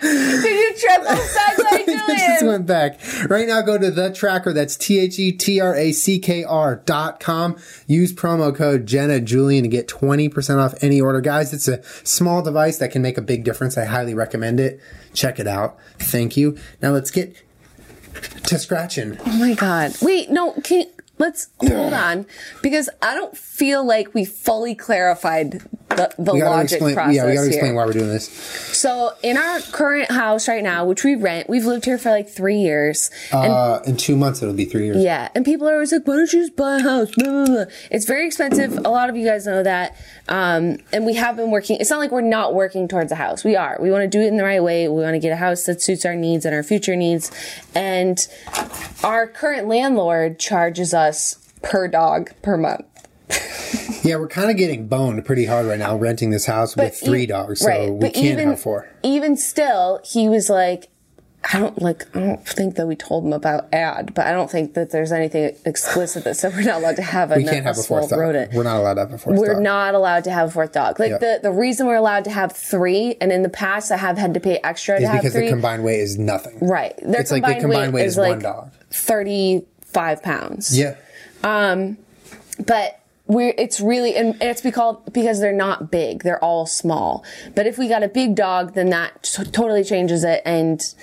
[0.00, 3.00] Did you triple segue, It just went back.
[3.28, 4.54] Right now, go to the TrackR.
[4.54, 7.56] That's T H E T R A C K R dot com.
[7.86, 11.20] Use promo code Jenna Julian to get 20% off any order.
[11.20, 13.76] Guys, it's a small device that can make a big difference.
[13.78, 14.80] I highly recommend it.
[15.14, 15.78] Check it out.
[15.98, 16.56] Thank you.
[16.82, 17.36] Now let's get
[18.44, 19.18] to scratching.
[19.26, 19.94] Oh my god.
[20.02, 20.84] Wait, no, can
[21.20, 22.26] let's hold on.
[22.62, 26.94] Because I don't feel like we fully clarified the, the logic explain.
[26.94, 27.52] process Yeah, we gotta here.
[27.52, 28.28] explain why we're doing this.
[28.28, 32.28] So in our current house right now, which we rent, we've lived here for like
[32.28, 33.10] three years.
[33.32, 34.98] and Uh, in two months, it'll be three years.
[35.02, 37.44] yeah, and people are always like, "Why don't you just buy a house?" Blah, blah,
[37.46, 37.64] blah.
[37.90, 38.78] It's very expensive.
[38.78, 39.96] A lot of you guys know that,
[40.28, 41.76] um, and we have been working.
[41.80, 43.42] It's not like we're not working towards a house.
[43.44, 43.76] We are.
[43.80, 44.88] We want to do it in the right way.
[44.88, 47.30] We want to get a house that suits our needs and our future needs.
[47.74, 48.16] And
[49.02, 51.09] our current landlord charges us
[51.62, 52.86] per dog per month.
[54.04, 57.24] Yeah, we're kind of getting boned pretty hard right now renting this house with three
[57.24, 58.88] e- dogs, so right, we but can't even, have four.
[59.02, 60.88] Even still, he was like,
[61.52, 62.04] I don't like.
[62.16, 65.12] I don't think that we told him about ad, but I don't think that there's
[65.12, 68.10] anything explicit that said we're not allowed to have a, We can't have a fourth
[68.10, 68.18] dog.
[68.18, 68.52] rodent.
[68.52, 69.62] We're not allowed to have a fourth We're dog.
[69.62, 70.98] not allowed to have a fourth dog.
[71.00, 71.18] Like Yeah.
[71.18, 74.34] the, the reason we're allowed to have three, and in the past I have had
[74.34, 75.46] to pay extra to Is have because three.
[75.46, 76.58] the combined weight is nothing.
[76.60, 76.94] right.
[77.02, 78.72] Their It's like the combined weight is like one dog.
[78.90, 80.76] thirty five pounds.
[80.76, 80.96] Yeah.
[81.42, 81.98] Um,
[82.66, 87.24] but we're it's really and it's because because they're not big they're all small
[87.54, 90.96] but if we got a big dog then that t- totally changes it and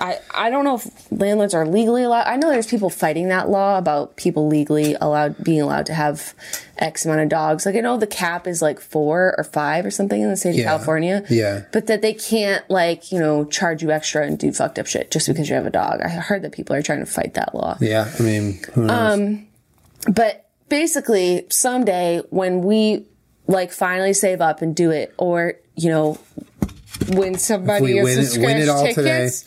[0.00, 2.26] I, I don't know if landlords are legally allowed.
[2.26, 6.34] I know there's people fighting that law about people legally allowed being allowed to have
[6.78, 7.66] X amount of dogs.
[7.66, 10.50] Like I know the cap is like four or five or something in the state
[10.50, 10.64] of Yeah.
[10.64, 11.24] California.
[11.28, 11.64] Yeah.
[11.72, 15.10] But that they can't like, you know, charge you extra and do fucked up shit
[15.10, 16.00] just because you have a dog.
[16.02, 17.76] I heard that people are trying to fight that law.
[17.80, 18.10] Yeah.
[18.18, 19.14] I mean, who knows?
[19.18, 19.46] Um
[20.12, 23.06] but basically, someday when we
[23.46, 26.18] like finally save up and do it, or you know,
[27.08, 29.42] win somebody we of win win it all tickets.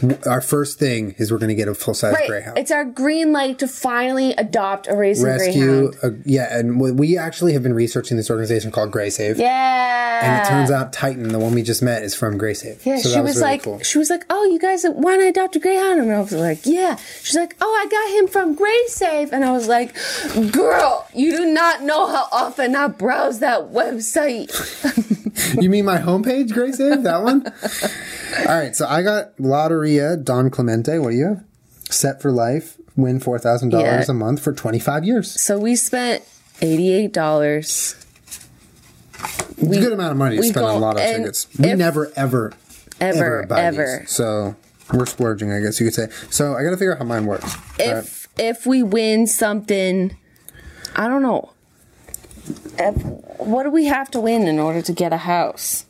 [0.00, 0.18] today.
[0.26, 2.58] Our first thing is we're going to get a full size Right, greyhound.
[2.58, 6.24] it's our green light to finally adopt a racing Rescue, greyhound.
[6.24, 9.38] a, yeah, and we- we actually have been researching this organization called Grey Save.
[9.38, 12.84] Yeah, And it turns out Titan, the one we just met, is from Grey Save.
[12.86, 13.78] Yeah, So she that was, really like, cool.
[13.80, 16.00] she was like, oh, you guys want to adopt a greyhound?
[16.00, 16.96] And I was like, yeah.
[17.22, 19.94] She's like, oh, I got him from Grey Safe, and I was like,
[20.52, 24.50] girl, you do not know how often I browse that website.
[25.60, 27.02] you mean my homepage, Grace Save?
[27.04, 27.46] That one?
[28.48, 30.98] All right, so I got Lotteria Don Clemente.
[30.98, 31.44] What do you have?
[31.90, 34.04] Set for life, win $4,000 Yeah.
[34.08, 35.30] a month for 25 years.
[35.40, 36.24] So we spent
[36.60, 37.96] eighty-eight dollars.
[39.58, 41.46] It's a good amount of money to we spend on lotto and tickets.
[41.58, 42.52] We never, ever,
[43.00, 44.00] Ever, buy ever.
[44.02, 44.10] these.
[44.10, 44.56] So
[44.92, 46.08] we're splurging, I guess you could say.
[46.30, 47.54] So I got to figure out how mine works.
[47.78, 50.16] If if we win something,
[50.96, 51.51] I don't know.
[52.78, 52.96] If,
[53.38, 55.84] what do we have to win in order to get a house?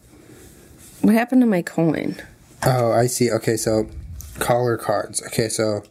[1.00, 2.16] What happened to my coin?
[2.64, 3.30] oh, I see.
[3.30, 3.88] Okay, so
[4.38, 5.22] collar cards.
[5.26, 5.82] Okay, so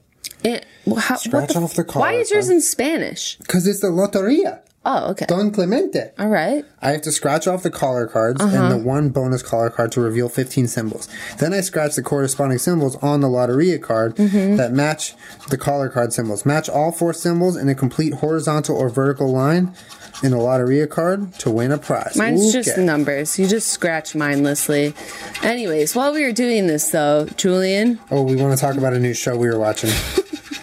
[0.43, 3.37] It, well, how, Scratch the, off the f- Why is yours in Spanish?
[3.37, 5.25] because it's the Lotteria Oh, okay.
[5.27, 6.09] Don Clemente.
[6.17, 6.65] All right.
[6.81, 8.55] I have to scratch off the collar cards Uh-huh.
[8.57, 11.07] and the one bonus collar card to reveal 15 symbols.
[11.37, 14.55] Then I scratch the corresponding symbols on the Lotteria card Mm-hmm.
[14.55, 15.13] that match
[15.49, 16.47] the collar card symbols.
[16.47, 19.75] Match all four symbols in a complete horizontal or vertical line
[20.23, 22.15] in the Lotteria card to win a prize.
[22.15, 23.37] Mine's just numbers.
[23.37, 24.95] You just scratch mindlessly.
[25.43, 28.99] Anyways, while we were doing this, though, Julian, Oh, we want to talk about a
[28.99, 29.91] new show we were watching.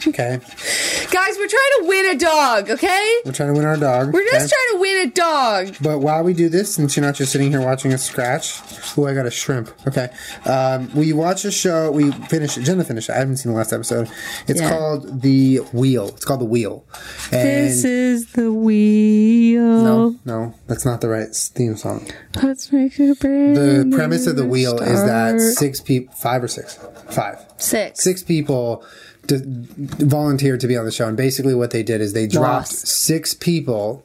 [0.06, 0.38] okay.
[0.38, 2.70] guys, we're trying to win a dog.
[2.70, 4.12] Okay, We're trying to win our dog.
[4.12, 4.48] we're just okay?
[4.54, 5.76] trying to win a dog.
[5.80, 8.60] But while we do this, since you're not just sitting here watching us scratch,
[8.96, 9.70] oh, I got a shrimp.
[9.86, 10.08] Okay,
[10.44, 11.90] um, we watch a show.
[11.90, 12.62] We finish it.
[12.62, 13.12] Jenna finished it.
[13.14, 14.08] I haven't seen the last episode.
[14.46, 14.68] It's Yeah.
[14.70, 16.08] called The Wheel.
[16.08, 16.84] It's called The Wheel.
[17.32, 19.82] And This is the wheel.
[19.82, 22.06] no, no, that's not the right theme song.
[22.42, 26.48] Let's make a brand The premise of The Wheel is that six people, five or
[26.48, 26.78] six,
[27.10, 28.02] five, six.
[28.02, 28.84] six people
[29.28, 29.40] d-
[30.04, 33.34] volunteered to be on the show, and basically what they did is they dropped six
[33.34, 34.02] people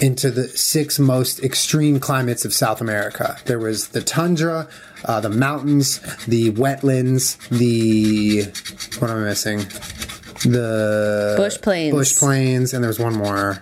[0.00, 3.38] into the six most extreme climates of South America.
[3.46, 4.68] There was the tundra,
[5.04, 8.42] uh, the mountains, the wetlands, the
[9.00, 9.58] what am I missing?
[10.50, 11.94] The Bush plains.
[11.94, 13.58] bush plains, and there was one more.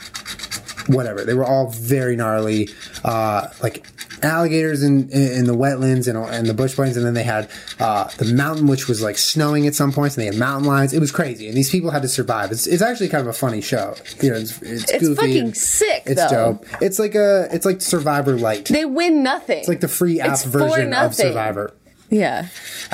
[0.86, 1.24] Whatever.
[1.24, 2.68] They were all very gnarly,
[3.04, 3.86] uh, like
[4.24, 8.08] alligators in in the wetlands and, and the bush plains, and then they had uh,
[8.18, 10.92] the mountain, which was like snowing at some points, and they had mountain lions.
[10.92, 12.50] It was crazy, and these people had to survive.
[12.52, 13.94] It's, it's actually kind of a funny show.
[14.22, 16.58] You know, it's, it's, It's goofy fucking sick, It's though.
[16.62, 16.66] dope.
[16.82, 18.66] It's like a it's like Survivor Light.
[18.66, 19.58] They win nothing.
[19.58, 21.14] It's like the free app It's version of.
[21.14, 21.72] Survivor.
[22.10, 22.48] yeah.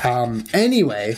[0.04, 1.16] Um, anyway,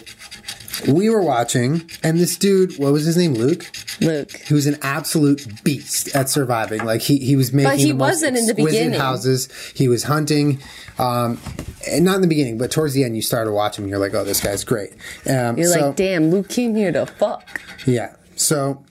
[0.89, 3.35] we were watching, and this dude, what was his name?
[3.35, 3.71] Luke.
[4.01, 4.31] Luke.
[4.49, 6.85] who's an absolute beast at surviving.
[6.85, 7.71] Like he, he was making.
[7.71, 8.99] But he wasn't in the beginning.
[8.99, 9.49] Houses.
[9.75, 10.61] He was hunting.
[10.99, 11.41] Um,
[11.89, 13.85] and not in the beginning, but towards the end, you started watching.
[13.85, 14.93] and You're like, oh, this guy's great.
[15.29, 17.61] Um, You're so, like, damn, Luke came here to fuck.
[17.87, 18.17] yeah.
[18.37, 18.85] So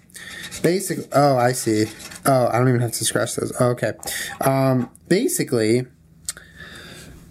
[0.62, 1.86] basically, oh, I see.
[2.26, 3.54] Oh, I don't even have to scratch those.
[3.60, 3.94] Oh, okay.
[4.42, 5.88] Um, basically,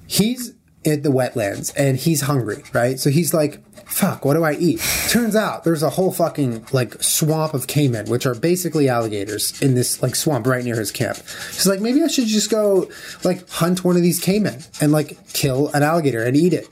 [0.06, 0.54] he's
[0.86, 2.98] at the wetlands and he's hungry, right?
[2.98, 4.80] So he's like, fuck, what do I eat?
[5.08, 9.74] Turns out there's a whole fucking like swamp of caiman, which are basically alligators in
[9.74, 11.16] this like swamp right near his camp.
[11.16, 12.88] He's like, maybe I should just go
[13.24, 16.68] like hunt one of these caiman and like kill an alligator and eat it.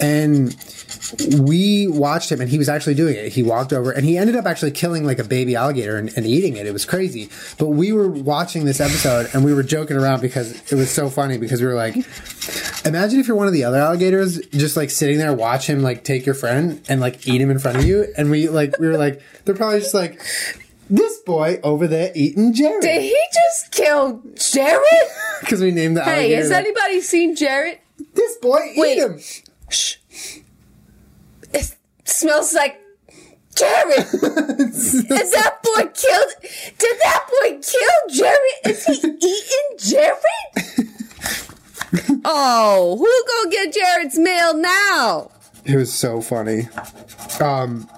[0.00, 0.56] And
[1.40, 3.32] we watched him and he was actually doing it.
[3.32, 6.26] He walked over and he ended up actually killing like a baby alligator and, and
[6.26, 6.66] eating it.
[6.66, 7.30] It was crazy.
[7.58, 11.08] But we were watching this episode and we were joking around because it was so
[11.08, 11.96] funny because we were like,
[12.84, 16.04] imagine if you're one of the other alligators just like sitting there, watch him like
[16.04, 18.06] take your friend and like eat him in front of you.
[18.16, 20.20] And we like, we were like, they're probably just like,
[20.90, 22.82] this boy over there eating Jared.
[22.82, 24.82] Did he just kill Jared?
[25.40, 26.36] Because we named the hey, alligator.
[26.36, 27.78] has like, anybody seen Jared?
[28.14, 28.98] this boy, Wait.
[28.98, 29.20] eat him.
[29.70, 29.96] Shh.
[32.10, 32.80] Smells like
[33.56, 33.98] Jared.
[34.14, 36.32] Is that boy killed?
[36.78, 38.66] Did that boy kill Jared?
[38.66, 40.90] Is he eating Jared?
[42.24, 45.30] oh, who go get Jared's mail now?
[45.64, 46.68] It was so funny.
[47.40, 47.88] Um,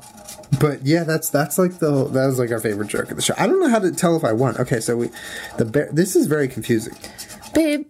[0.61, 3.35] but yeah, that's that's like the that was like our favorite joke of the show.
[3.39, 4.57] I don't know how to tell if I won.
[4.59, 5.11] Okay, so we
[5.59, 5.89] the bear.
[5.93, 6.95] This is very confusing.
[7.55, 7.87] Babe,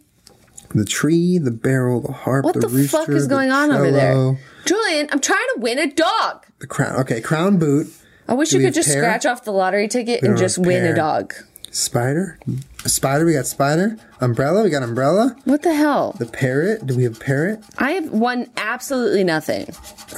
[0.74, 3.70] The tree, the barrel, the harp, what the, the, rooster, fuck is the going on
[3.70, 4.38] over there?
[4.64, 6.46] Julian, I'm trying to win a dog.
[6.60, 7.00] The crown.
[7.00, 7.88] Okay, crown boot.
[8.28, 9.02] I wish Do you could just pear?
[9.02, 11.34] scratch off the lottery ticket and just win a dog.
[11.70, 12.38] Spider,
[12.84, 13.96] A spider, we got spider.
[14.20, 15.34] Umbrella, we got umbrella.
[15.44, 16.14] What the hell?
[16.18, 17.60] The parrot, do we have parrot?
[17.78, 19.66] I have won absolutely nothing.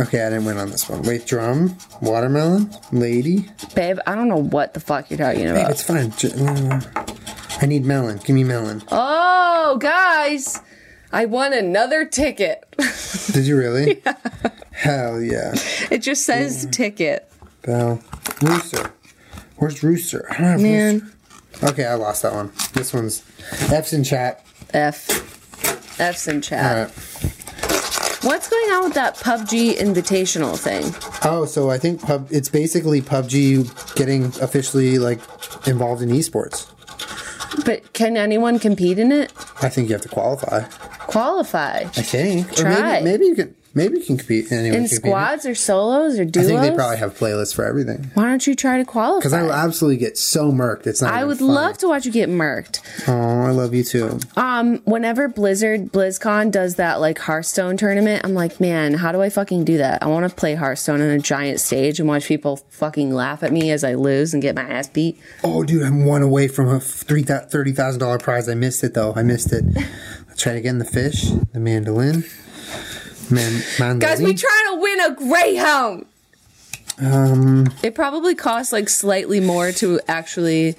[0.01, 1.03] Okay, I didn't win on this one.
[1.03, 3.49] Wait, drum, watermelon, lady.
[3.77, 5.71] Babe, I don't know what the fuck you're talking Babe, about.
[5.71, 6.11] it's fine.
[6.37, 6.81] Uh,
[7.65, 8.19] I need melon.
[8.19, 8.83] Give me melon.
[8.93, 10.61] Oh, guys,
[11.11, 12.63] I won another ticket.
[13.33, 14.03] Did you really?
[14.73, 15.55] Hell yeah.
[15.91, 17.27] it just says ticket.
[17.63, 18.03] Bell.
[18.43, 18.93] Rooster.
[19.57, 20.27] Where's Rooster?
[20.31, 21.11] I don't have Man.
[21.53, 21.67] Rooster.
[21.69, 22.53] Okay, I lost that one.
[22.75, 23.23] This one's
[23.73, 24.45] F's in chat.
[24.75, 25.99] F.
[25.99, 26.91] F's in chat.
[26.91, 27.35] Alright.
[28.25, 30.95] What's going on with that PUBG invitational thing?
[31.25, 35.21] Oh, so I think pub it's basically PUBG getting officially like
[35.67, 36.71] involved in esports.
[37.65, 39.33] But can anyone compete in it?
[39.63, 40.63] I think you have to qualify.
[41.07, 41.81] Qualify.
[41.83, 42.53] I think.
[42.53, 43.01] Or Try.
[43.01, 44.97] maybe maybe you can maybe you can compete anyone In can compete.
[45.11, 46.47] squads or solos or duos?
[46.47, 48.11] I think they probably have playlists for everything.
[48.15, 49.19] Why don't you try to qualify?
[49.21, 50.87] Because I will absolutely get so murked.
[50.87, 51.13] It's not.
[51.13, 51.51] I even would funny.
[51.51, 52.81] love to watch you get murked.
[53.09, 53.13] Oh,
[53.47, 54.19] I love you too.
[54.37, 59.29] Um, whenever Blizzard BlizzCon does that like Hearthstone tournament, I'm like, man, how do I
[59.31, 60.03] fucking do that?
[60.03, 63.53] I want to play Hearthstone on a giant stage and watch people fucking laugh at
[63.53, 65.19] me as I lose and get my ass beat.
[65.43, 68.49] Oh, dude, I'm one away from a three thirty thousand dollar prize.
[68.49, 69.13] I missed it though.
[69.15, 69.65] I missed it.
[70.29, 70.79] Let's try it again.
[70.79, 72.25] The fish, the mandolin,
[73.31, 73.99] man.
[73.99, 76.07] Guys, we trying to win a Greyhound.
[77.03, 80.77] um, It probably costs like slightly more to actually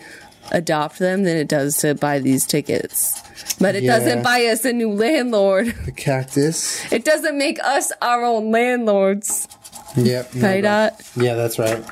[0.51, 3.21] adopt them than it does to buy these tickets.
[3.59, 3.97] But it Yeah.
[3.97, 5.73] doesn't buy us a new landlord.
[5.85, 6.79] the cactus.
[6.91, 9.47] It doesn't make us our own landlords.
[9.97, 10.35] Yep.
[10.35, 10.91] no, Right?
[11.15, 11.83] Yeah, that's right.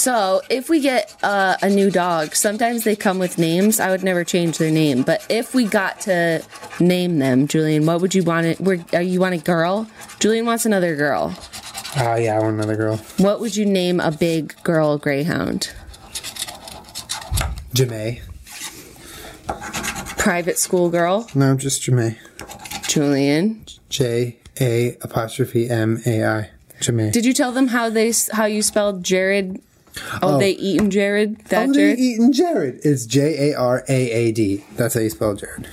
[0.00, 3.78] So if we get uh, a new dog, sometimes they come with names.
[3.78, 6.42] I would never change their name, but if we got to
[6.80, 8.58] name them, Julian, what would you want it?
[8.62, 9.90] Where uh, you want a girl?
[10.18, 11.36] Julian wants another girl.
[11.98, 12.96] Oh yeah, I want another girl.
[13.18, 15.70] What would you name a big girl greyhound?
[17.74, 18.22] Jamae.
[20.16, 22.16] Private school girl, No, just Jamae.
[22.88, 23.66] Julian.
[23.90, 26.50] J A apostrophe M A I.
[26.80, 27.12] Jamae.
[27.12, 29.60] Did you tell them how they how you spelled Jared?
[30.22, 30.38] Oh, Oh.
[30.38, 31.38] they eaten Jared.
[31.46, 31.98] That Oh, they Jared.
[31.98, 32.80] eating Jared.
[32.84, 34.64] It's J A R A A D.
[34.76, 35.66] That's how you spell Jared.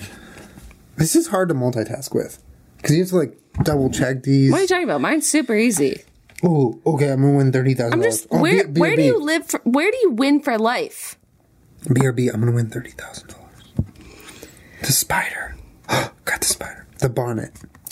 [0.97, 2.41] This is hard to multitask with
[2.77, 4.51] because you have to like double check these.
[4.51, 5.01] What are you talking about?
[5.01, 6.01] Mine's super easy.
[6.43, 7.09] Oh, okay.
[7.09, 8.15] I'm gonna win thirty thousand I'm dollars.
[8.21, 9.45] just oh, where where do you live?
[9.47, 11.17] For, where do you win for life?
[11.85, 12.33] BRB.
[12.33, 13.93] I'm gonna win thirty thousand dollars.
[14.81, 15.55] The spider.
[15.87, 16.87] Got the spider.
[16.99, 17.51] The bonnet.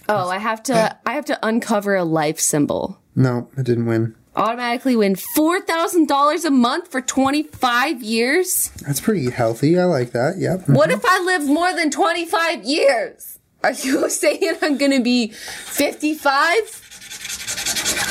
[0.10, 3.00] Oh, I have to I have to uncover a life symbol.
[3.16, 4.16] No, I didn't win.
[4.36, 8.70] Automatically win four thousand dollars a month for twenty five years.
[8.86, 9.80] That's pretty healthy.
[9.80, 10.38] I like that.
[10.38, 10.60] Yep.
[10.62, 10.74] Mm-hmm.
[10.74, 13.40] What if I live more than twenty five years?
[13.64, 16.82] Are you saying I'm gonna be fifty five?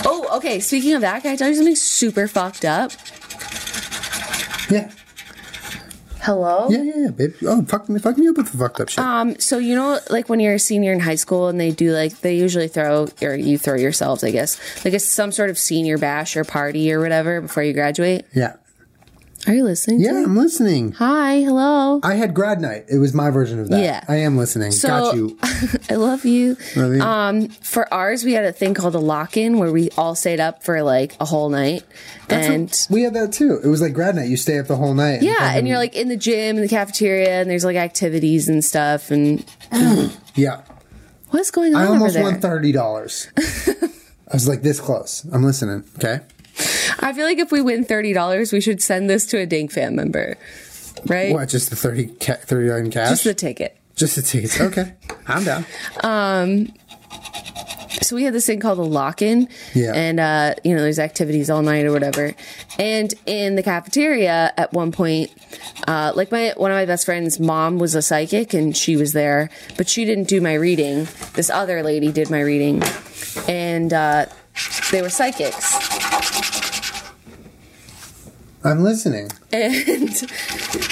[0.06, 0.60] Oh, okay.
[0.60, 2.92] Speaking of that, can I tell you something super fucked up?
[4.70, 4.90] Yeah.
[6.24, 6.68] Hello.
[6.70, 7.34] Yeah, yeah, yeah, babe.
[7.42, 9.04] Oh, fuck me, fuck me up with the fucked up shit.
[9.04, 11.92] Um, so you know, like when you're a senior in high school and they do
[11.92, 15.58] like they usually throw or you throw yourselves, I guess, like it's some sort of
[15.58, 18.24] senior bash or party or whatever before you graduate.
[18.34, 18.54] yeah.
[19.46, 20.00] Are you listening?
[20.00, 20.12] Yeah?
[20.24, 20.92] I'm listening.
[20.92, 22.00] Hi, hello.
[22.02, 22.86] I had grad night.
[22.88, 23.80] It was my version of that.
[23.82, 24.02] Yeah.
[24.08, 24.70] I am listening.
[24.72, 25.38] So Got you.
[25.90, 26.56] I love you.
[26.76, 27.02] Love you.
[27.02, 30.62] Um, for ours, we had a thing called a lock-in where we all stayed up
[30.64, 31.84] for like a whole night,
[32.28, 33.60] That's and what- we had that too.
[33.62, 34.28] It was like grad night.
[34.30, 35.20] You stay up the whole night.
[35.22, 38.48] yeah, and fucking- you're like in the gym and the cafeteria, and there's like activities
[38.48, 39.10] and stuff.
[39.10, 39.44] And
[40.34, 40.62] yeah.
[41.30, 43.28] what's going on I over almost won thirty dollars.
[43.38, 45.26] I was like this close.
[45.32, 45.84] I'm listening.
[45.98, 46.20] Okay.
[47.00, 49.72] I feel like if we win thirty dollars, we should send this to a Dink
[49.72, 50.36] fan member,
[51.06, 51.32] right?
[51.32, 51.48] What?
[51.48, 53.10] Just the thirty ca- thirty in cash?
[53.10, 53.76] Just the ticket.
[53.96, 54.60] Just the tickets.
[54.60, 54.92] Okay.
[55.26, 55.64] I'm down.
[58.02, 59.92] so we had this thing called a lock-in Yeah.
[59.94, 62.34] and uh, you know there's activities all night or whatever
[62.78, 65.30] and in the cafeteria at one point
[65.88, 69.12] uh, like my one of my best friends mom was a psychic and she was
[69.12, 72.82] there but she didn't do my reading this other lady did my reading
[73.48, 74.26] and uh,
[74.90, 75.78] they were psychics
[78.66, 79.28] I'm listening.
[79.52, 80.10] and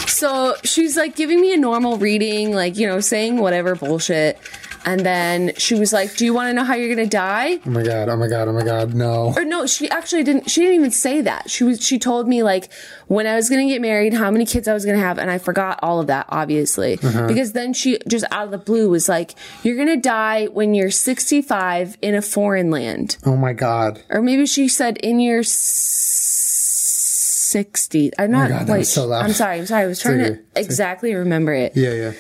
[0.07, 4.39] so she's like giving me a normal reading like you know saying whatever bullshit
[4.85, 7.71] and then she was like do you want to know how you're gonna die Oh
[7.71, 8.09] my god.
[8.09, 8.49] Oh my god.
[8.49, 8.95] Oh my god.
[8.95, 9.33] No.
[9.37, 10.51] or no, she actually didn't.
[10.51, 11.51] She didn't even say that.
[11.51, 11.85] She was.
[11.85, 12.71] She told me like
[13.09, 15.39] when I was gonna get married, how many kids I was gonna have, and I
[15.39, 17.27] forgot all of that, obviously, uh-huh.
[17.29, 20.91] because then she just out of the blue was like, "You're gonna die when you're
[20.91, 24.03] 65 in a foreign land," Oh my god.
[24.11, 28.11] or maybe she said in your 60.
[28.19, 28.87] I'm oh not God, that quite.
[28.87, 29.25] so loud.
[29.25, 29.59] I'm sorry.
[29.59, 29.85] I'm sorry.
[29.85, 31.77] I was trying to exactly remember it.
[31.77, 31.93] Yeah.
[31.93, 32.13] Yeah.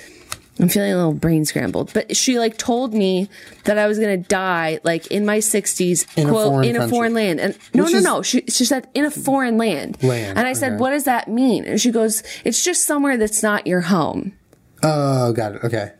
[0.60, 1.92] I'm feeling a little brain scrambled.
[1.94, 3.28] But she like told me
[3.64, 6.90] that I was gonna die like in my 60s, In quote, foreign in a country.
[6.96, 7.40] foreign land.
[7.40, 8.22] And no, Which no, no.
[8.22, 10.00] She she said in a foreign land.
[10.02, 10.80] Land, And I said, okay.
[10.80, 11.64] what does that mean?
[11.64, 14.34] And she goes, it's just somewhere that's not your home.
[14.82, 15.64] Oh, got it.
[15.64, 15.92] Okay.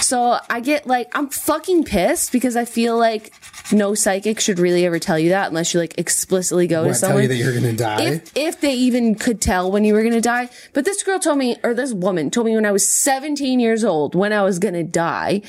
[0.00, 3.32] So I get like I'm fucking pissed because I feel like
[3.72, 6.94] no psychic should really ever tell you that unless you like explicitly go What, to
[6.94, 7.14] someone.
[7.16, 8.02] tell you that you're gonna die?
[8.02, 10.48] if if they even could tell when you were gonna die.
[10.72, 13.84] But this girl told me, or this woman told me when I was 17 years
[13.84, 15.42] old when I was gonna die.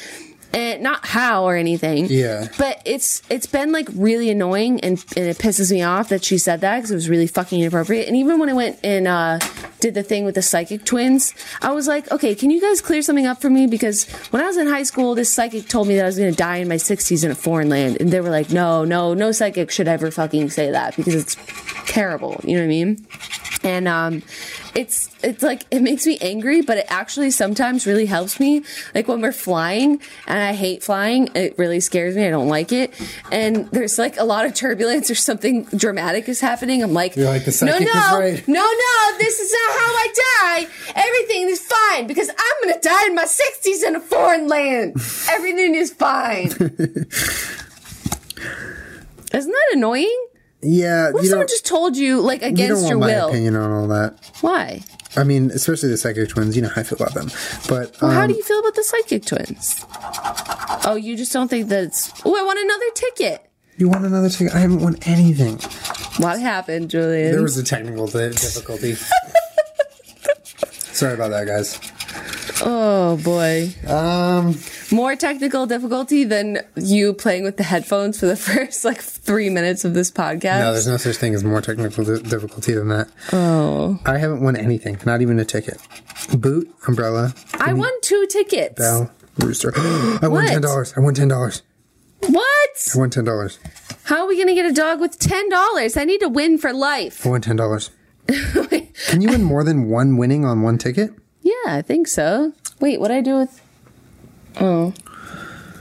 [0.51, 2.07] And not how or anything.
[2.07, 2.47] Yeah.
[2.57, 6.37] But it's it's been like really annoying and, and it pisses me off that she
[6.37, 8.07] said that because it was really fucking inappropriate.
[8.07, 9.39] And even when I went and uh,
[9.79, 13.01] did the thing with the psychic twins, I was like, okay, can you guys clear
[13.01, 13.67] something up for me?
[13.67, 16.31] Because when I was in high school, this psychic told me that I was going
[16.31, 17.97] to die in my 60s in a foreign land.
[17.99, 21.37] And they were like, no, no, no psychic should ever fucking say that because it's
[21.85, 22.39] terrible.
[22.43, 23.07] You know what I mean?
[23.63, 24.23] And um,
[24.75, 28.63] it's it's like it makes me angry, but it actually sometimes really helps me.
[28.93, 32.27] Like when we're flying, and I hate flying, it really scares me.
[32.27, 32.93] I don't like it.
[33.31, 36.83] And there's like a lot of turbulence or something dramatic is happening.
[36.83, 40.67] I'm like, like, the no, no, right." no, no, this is not how I die.
[40.95, 44.95] Everything is fine because I'm gonna die in my 60s in a foreign land.
[45.29, 46.47] Everything is fine.
[49.31, 50.28] Isn't that annoying?
[50.61, 53.07] Yeah, What if you someone just told you like You don't against want your my
[53.07, 53.29] will?
[53.29, 54.19] opinion on all that.
[54.41, 54.81] Why?
[55.15, 56.55] I mean, especially the psychic twins.
[56.55, 57.29] You know how I feel about them.
[57.69, 59.85] But Well, how um, do you feel about the psychic twins?
[60.85, 62.11] Oh, you just don't think that it's.
[62.25, 63.49] Oh, I want another ticket.
[63.77, 64.53] you want another ticket?
[64.53, 65.57] I haven't won anything.
[66.23, 67.31] What happened, Julian?
[67.31, 68.95] There was a technical di- difficulty.
[70.93, 71.79] Sorry about that, guys.
[72.61, 74.55] oh boy, Um,
[74.91, 79.85] more technical difficulty than you playing with the headphones for the first like three minutes
[79.85, 80.59] of this podcast.
[80.59, 83.09] no, there's no such thing as more technical di- difficulty than that.
[83.33, 84.99] Oh, I haven't won anything.
[85.05, 85.77] Not even a ticket.
[86.37, 88.75] Boot, umbrella, I won two tickets.
[88.77, 89.71] bell, rooster.
[89.77, 90.93] I won ten dollars.
[90.97, 91.61] I won ten dollars.
[92.27, 92.91] What?
[92.93, 93.59] I won ten dollars.
[94.03, 95.95] How are we gonna get a dog with ten dollars?
[95.97, 97.25] I need to win for life.
[97.25, 97.91] I won ten dollars.
[98.27, 101.11] Can you win more than one winning on one ticket?
[101.41, 102.53] Yeah, I think so.
[102.79, 103.61] Wait, what did I do with?
[104.57, 104.93] Oh,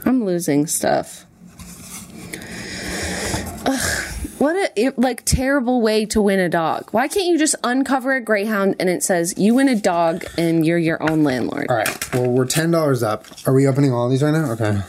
[0.05, 1.25] I'm losing stuff.
[3.65, 6.89] Ugh, what a like terrible way to win a dog.
[6.91, 10.65] Why can't you just uncover a greyhound and it says you win a dog and
[10.65, 11.67] you're your own landlord?
[11.69, 12.13] All right.
[12.13, 13.25] Well, we're ten dollars up.
[13.45, 14.51] Are we opening all these right now?
[14.51, 14.81] Okay.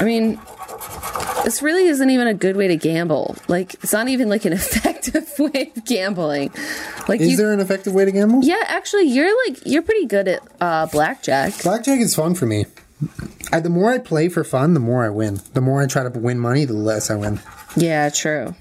[0.00, 0.40] I mean,
[1.44, 3.36] this really isn't even a good way to gamble.
[3.48, 6.50] Like, it's not even like an effective way of gambling.
[7.08, 8.42] Like, Is you, there an effective way to gamble?
[8.42, 11.62] yeah, actually, you're like you're pretty good at uh, blackjack.
[11.62, 12.66] Blackjack is fun for me.
[13.52, 15.40] I, the more I play for fun, the more I win.
[15.52, 17.40] The more I try to win money, the less I win.
[17.76, 18.54] Yeah, true.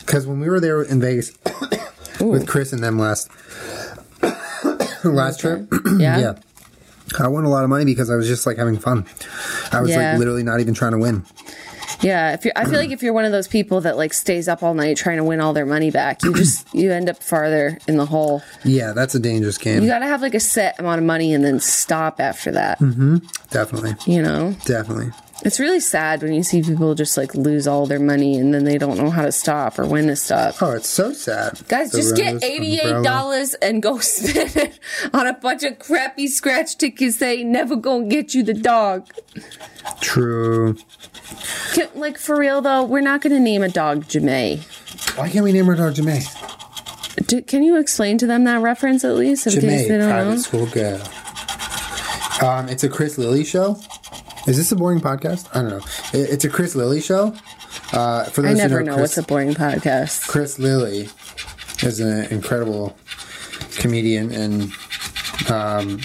[0.00, 1.32] Because when we were there in Vegas
[2.20, 3.30] with Chris and them last
[5.04, 5.66] last trip,
[5.98, 6.18] Yeah.
[6.18, 6.34] yeah,
[7.18, 9.06] I won a lot of money because I was just like having fun.
[9.72, 10.10] I was Yeah.
[10.12, 11.24] like literally not even trying to win.
[12.04, 14.46] Yeah, if you're, I feel like if you're one of those people that like stays
[14.46, 17.22] up all night trying to win all their money back, you just you end up
[17.22, 18.42] farther in the hole.
[18.62, 19.82] Yeah, that's a dangerous game.
[19.82, 22.78] You got to have like a set amount of money and then stop after that.
[22.78, 23.18] Mm-hmm.
[23.50, 25.10] definitely, You know, definitely.
[25.44, 28.64] It's really sad when you see people just like lose all their money and then
[28.64, 30.62] they don't know how to stop or when to stop.
[30.62, 31.60] Oh, it's so sad.
[31.68, 33.04] Guys, The just get rose, eighty-eight umbrella.
[33.04, 34.78] dollars and go spend it
[35.12, 37.18] on a bunch of crappy scratch tickets.
[37.18, 39.06] They ain't never gonna get you the dog.
[40.00, 40.76] True.
[41.74, 44.60] Can, like for real though, we're not gonna name a dog Jamae.
[45.18, 46.24] Why can't we name our dog Jamae?
[47.26, 50.10] Do, can you explain to them that reference at least in case Jamae, they don't
[50.10, 50.36] private know?
[50.38, 51.02] school girl.
[52.42, 53.78] Um, it's a Chris Lilley show.
[54.46, 55.48] Is this a boring podcast?
[55.54, 55.84] I don't know.
[56.18, 57.34] It- It's a Chris Lilley show.
[57.92, 60.26] Uh, for I those never who know know, what's a boring podcast.
[60.28, 61.08] Chris Lilley
[61.82, 62.96] is an incredible
[63.78, 64.62] comedian and
[65.50, 65.98] um,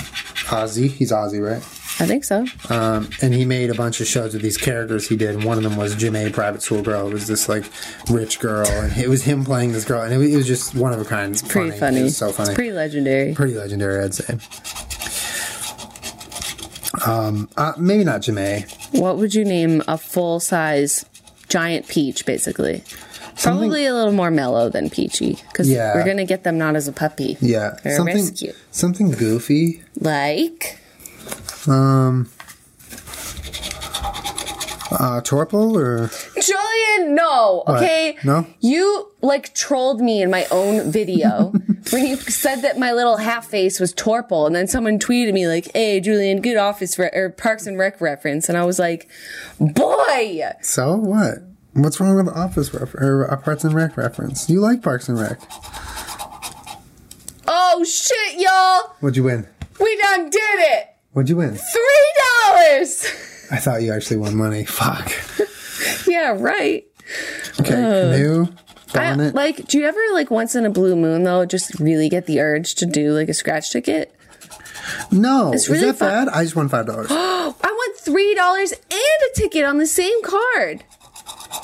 [0.49, 0.89] Aussie.
[0.89, 1.63] He's Aussie, right?
[2.01, 2.45] I think so.
[2.69, 5.35] Um, and he made a bunch of shows with these characters he did.
[5.35, 7.07] And one of them was Jamae, private school girl.
[7.09, 7.65] It was this like
[8.09, 10.73] rich girl, and it was him playing this girl, and it was, it was just
[10.75, 11.33] one of a kind.
[11.33, 11.99] It's Pretty funny.
[11.99, 12.51] It was so funny.
[12.51, 13.33] It's pretty legendary.
[13.33, 14.37] pretty legendary, I'd say.
[17.05, 18.65] Um, uh, maybe not Jamae.
[18.99, 21.05] What would you name a full size
[21.47, 22.83] giant peach, basically?
[23.41, 25.95] Probably a little more mellow than peachy because Yeah.
[25.95, 27.37] we're gonna get them not as a puppy.
[27.39, 28.53] Yeah, They're something rescue.
[28.71, 29.81] something goofy.
[29.99, 30.77] Like
[31.67, 32.29] Um,
[34.91, 36.09] uh, Torple or
[36.41, 38.17] Julian, no, okay?
[38.23, 38.45] No?
[38.59, 41.51] You like trolled me in my own video
[41.91, 45.47] when you said that my little half face was Torple, and then someone tweeted me
[45.47, 49.09] like, "Hey, Julian, good office re- or Parks and Rec reference," and I was like,
[49.59, 51.39] "Boy, so what?
[51.73, 54.49] What's wrong with Office ref- or a Parks and Rec reference?
[54.49, 55.39] You like Parks and Rec?
[57.47, 58.95] Oh shit, y'all!
[58.99, 59.47] What'd you win?
[59.79, 60.87] We done did it!
[61.13, 61.55] What'd you win?
[61.55, 62.13] Three
[62.47, 63.05] dollars!
[63.51, 64.65] I thought you actually won money.
[64.65, 65.11] Fuck.
[66.07, 66.85] yeah, right.
[67.59, 68.47] Okay, um, canoe,
[68.93, 69.35] I, bonnet.
[69.35, 72.39] like, do you ever, like, once in a blue moon, though, just really get the
[72.39, 74.13] urge to do, like, a scratch ticket?
[75.11, 76.25] no, it's is that fun.
[76.25, 76.29] bad?
[76.29, 77.07] I just won five dollars.
[77.11, 80.83] I won three dollars and a ticket on the same card.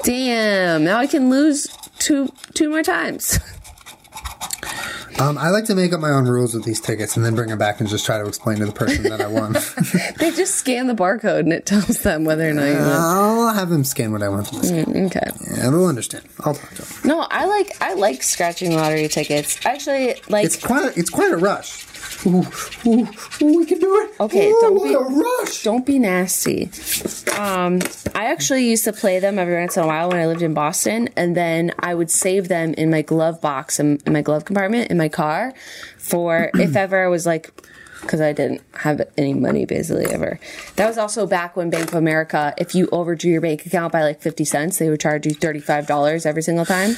[0.03, 0.83] Damn!
[0.83, 1.67] Now I can lose
[1.99, 3.39] two two more times.
[5.19, 7.49] um, I like to make up my own rules with these tickets and then bring
[7.49, 9.53] them back and just try to explain to the person that I won.
[10.19, 12.83] they just scan the barcode and it tells them whether or not you won.
[12.83, 15.05] I'll have them scan what I want them to scan.
[15.05, 15.31] Okay.
[15.57, 16.25] Yeah, they'll understand.
[16.41, 17.09] I'll talk to them.
[17.09, 19.65] No, I like I like scratching lottery tickets.
[19.65, 21.84] Actually, like It's quite it's quite a rush.
[22.25, 22.45] Ooh,
[22.85, 23.07] ooh,
[23.41, 24.19] ooh, we can do it.
[24.19, 25.63] Okay, don't be- rush.
[25.63, 26.69] don't be nasty.
[27.37, 27.81] Um,
[28.15, 30.53] I actually used to play them every once in a while when I lived in
[30.53, 34.45] Boston, and then I would save them in my glove box in, in my glove
[34.45, 35.53] compartment in my car
[35.97, 37.51] for if ever I was like.
[38.05, 40.39] Because I didn't have any money basically ever.
[40.75, 44.03] That was also back when Bank of America, if you overdrew your bank account by
[44.03, 46.95] like 50 cents, they would charge you $35 every single time.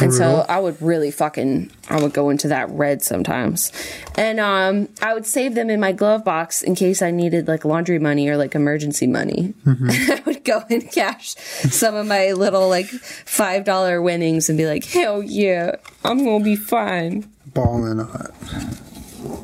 [0.00, 3.72] And so I would really fucking, I would go into that red sometimes.
[4.16, 7.64] And um, I would save them in my glove box in case I needed like
[7.64, 9.54] laundry money or like emergency money.
[9.66, 14.84] I would go and cash some of my little like $5 winnings and be like,
[14.84, 17.30] hell yeah, I'm going to be fine.
[17.52, 18.95] Balling it.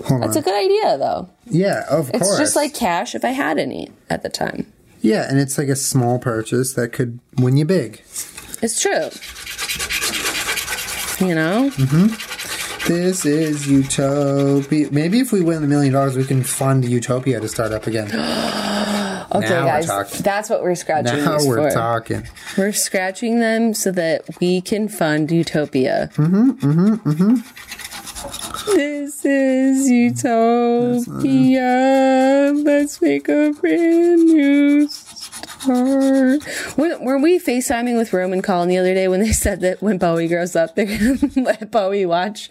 [0.07, 0.43] Hold That's on.
[0.43, 1.29] a good idea though.
[1.47, 2.31] yeah, of It's course.
[2.31, 4.71] It's just like cash if I had any at the time.
[5.01, 8.01] yeah, and it's like a small purchase that could win you big.
[8.63, 9.11] It's true.
[11.27, 11.71] You know?
[12.89, 14.89] This is Utopia.
[14.91, 18.11] Maybe if we win a million dollars, we can fund Utopia to start up again.
[19.35, 20.19] Okay, Now guys.
[20.19, 21.75] That's what we're scratching now we're for.
[21.75, 22.29] talking.
[22.59, 26.11] We're scratching them so that we can fund Utopia.
[26.17, 27.35] Mm-hmm, mm-hmm, mm-hmm.
[28.67, 31.63] This is Utopia.
[32.55, 36.43] Let's make a brand new start.
[36.77, 39.99] Were, were we FaceTiming with Roman Collin the other day when they said that when
[39.99, 42.51] Bowie grows up, they're going to let Bowie watch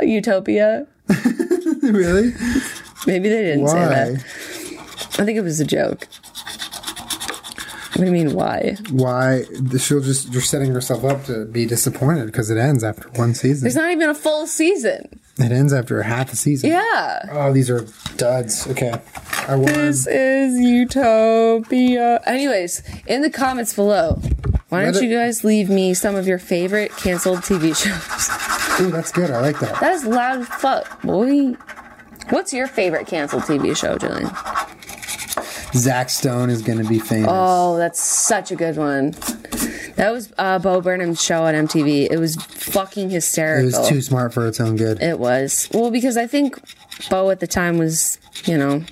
[0.00, 0.86] Utopia?
[1.82, 2.34] really?
[3.06, 4.14] Maybe they didn't say that.
[5.20, 6.06] I think it was a joke.
[7.98, 8.76] What do you mean, why?
[8.90, 9.42] Why?
[9.78, 13.64] She'll just you're setting yourself up to be disappointed because it ends after one season.
[13.64, 15.18] There's not even a full season.
[15.38, 16.70] It ends after half a season.
[16.70, 17.28] Yeah.
[17.32, 17.86] Oh, these are
[18.16, 18.66] duds.
[18.68, 18.92] Okay,
[19.48, 19.66] I won.
[19.66, 22.20] This is Utopia.
[22.24, 24.20] Anyways, in the comments below,
[24.68, 28.80] why don't it- you guys leave me some of your favorite canceled TV shows?
[28.80, 29.30] Ooh, that's good.
[29.30, 29.80] I like that.
[29.80, 31.54] That is loud fuck, boy.
[32.30, 34.30] What's your favorite canceled TV show, Julian?
[35.74, 37.28] Zach Stone is going to be famous.
[37.30, 39.12] Oh, that's such a good one.
[39.96, 42.08] That was uh, Bo Burnham's show on MTV.
[42.10, 43.68] It was fucking hysterical.
[43.74, 45.02] it was too smart for its own good.
[45.02, 45.68] It was.
[45.74, 46.58] Well, because I think
[47.10, 48.84] Bo at the time was, you know,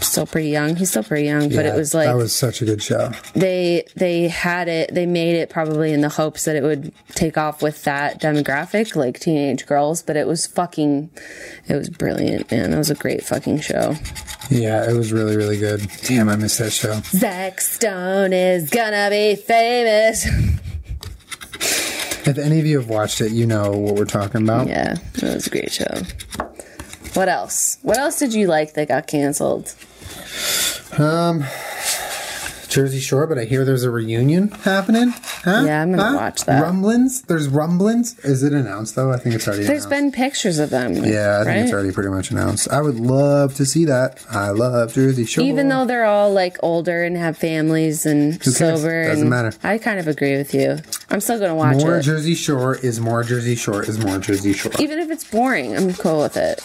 [0.00, 0.74] still pretty young.
[0.76, 3.12] He's still pretty young, but it was like that was such a good show.
[3.34, 7.38] they they had it they made it probably in the hopes that it would take
[7.38, 11.10] off with that demographic, like teenage girls, but it was fucking
[11.68, 12.72] it was brilliant, man.
[12.72, 13.94] That was a great fucking show.
[14.50, 15.86] Yeah, it was really really good.
[16.04, 17.00] Damn, I missed that show.
[17.04, 20.26] Zach Stone is gonna be famous.
[22.26, 24.66] If any of you have watched it, you know what we're talking about.
[24.68, 26.02] yeah, that was a great show.
[27.14, 27.78] What else?
[27.82, 29.74] What else did you like that got canceled?
[30.98, 31.44] Um,
[32.70, 35.10] Jersey Shore, but I hear there's a reunion happening.
[35.44, 35.64] Huh?
[35.66, 36.16] Yeah, I'm gonna Huh?
[36.16, 36.62] watch that.
[36.62, 37.22] Rumblings.
[37.22, 38.16] There's rumblings.
[38.20, 39.12] Is it announced though?
[39.12, 39.64] I think it's already.
[39.64, 39.90] There's announced.
[39.90, 40.94] been pictures of them.
[40.94, 42.70] Yeah, I think it's already pretty much announced.
[42.70, 44.24] I would love to see that.
[44.30, 45.44] I love Jersey Shore.
[45.44, 49.52] Even though they're all like older and have families and sober, Doesn't and matter.
[49.64, 50.78] I kind of agree with you.
[51.10, 51.80] I'm still gonna watch it.
[51.84, 54.70] more it, Jersey Shore is more Jersey Shore is more Jersey Shore.
[54.78, 55.76] even if it's boring.
[55.76, 56.60] I'm cool with it.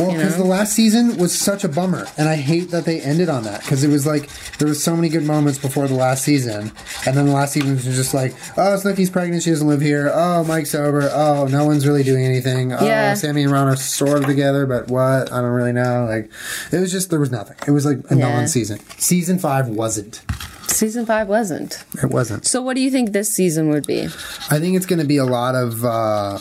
[0.00, 3.28] Well, because the last season was such a bummer, and I hate that they ended
[3.28, 4.28] on that because it was like
[4.58, 6.72] there was so many good moments before the last season,
[7.06, 10.10] and then the last season was just like, oh, Snooki's pregnant, she doesn't live here.
[10.12, 11.10] Oh, Mike's sober.
[11.12, 12.72] Oh, no one's really doing anything.
[12.72, 15.30] Oh, Sammy and Ron are sort of together, but what?
[15.32, 16.06] I don't really know.
[16.08, 16.30] Like,
[16.72, 17.56] it was just there was nothing.
[17.66, 18.32] It was like a Yeah.
[18.36, 18.80] non-season.
[18.98, 20.22] Season five wasn't.
[20.68, 21.84] Season five wasn't.
[22.02, 22.46] It wasn't.
[22.46, 24.04] So, what do you think this season would be?
[24.04, 25.84] I think it's going to be a lot of.
[25.84, 26.38] uh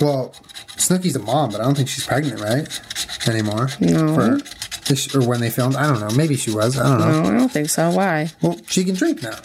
[0.00, 0.34] Well,
[0.82, 2.66] Snooki's a mom, but I don't think she's pregnant, right?
[3.28, 3.68] Anymore.
[3.80, 4.14] No.
[4.14, 6.10] For, or when they filmed, I don't know.
[6.16, 6.76] Maybe she was.
[6.78, 7.22] I don't know.
[7.22, 7.90] No, I don't think so.
[7.90, 8.30] Why?
[8.42, 9.38] Well, she can drink now.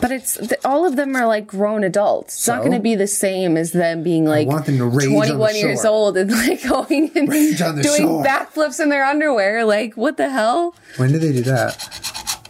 [0.00, 2.34] But it's th- all of them are like grown adults.
[2.36, 5.08] It's not going to be the same as them being like want them to rage
[5.08, 8.24] on the 21 years old and like going and Rage on the doing shore.
[8.24, 9.64] backflips in their underwear.
[9.64, 10.74] Like, what the hell?
[10.96, 11.72] When did they do that?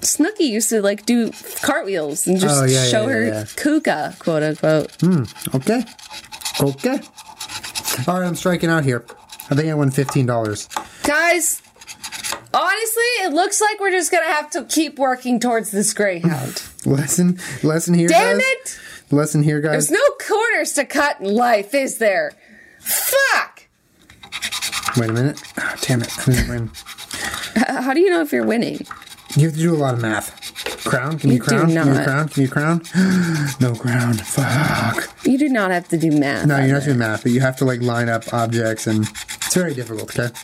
[0.00, 1.32] Snooki used to like do
[1.62, 3.44] cartwheels and just Oh, yeah, show yeah, her yeah, yeah.
[3.56, 4.92] kuka, quote unquote.
[5.00, 5.24] Hmm.
[5.54, 5.82] Okay.
[6.60, 7.00] Okay.
[8.06, 9.04] All right, I'm striking out here.
[9.50, 10.68] I think I won fifteen dollars.
[11.02, 11.60] Guys,
[12.54, 16.62] honestly, it looks like we're just gonna have to keep working towards this greyhound.
[16.86, 18.46] Lesson, lesson here, Damn guys.
[18.46, 18.80] it!
[19.10, 19.88] Lesson here, guys.
[19.88, 22.32] There's no corners to cut in life, is there?
[22.78, 23.64] Fuck!
[24.96, 25.42] Wait a minute.
[25.58, 26.10] Ah, damn it.
[26.26, 26.70] Win.
[27.56, 28.86] Uh, How do you know if you're winning?
[29.36, 30.39] You have to do a lot of math.
[30.84, 31.18] Crown?
[31.18, 31.72] Can You do crown.
[31.72, 32.28] Can you crown.
[32.28, 32.82] Can you crown.
[33.60, 34.14] no crown.
[34.14, 35.26] Fuck.
[35.26, 36.46] You do not have to do math.
[36.46, 39.54] No, you're not doing math, but you have to like line up objects, and it's
[39.54, 40.18] very difficult.
[40.18, 40.34] Okay.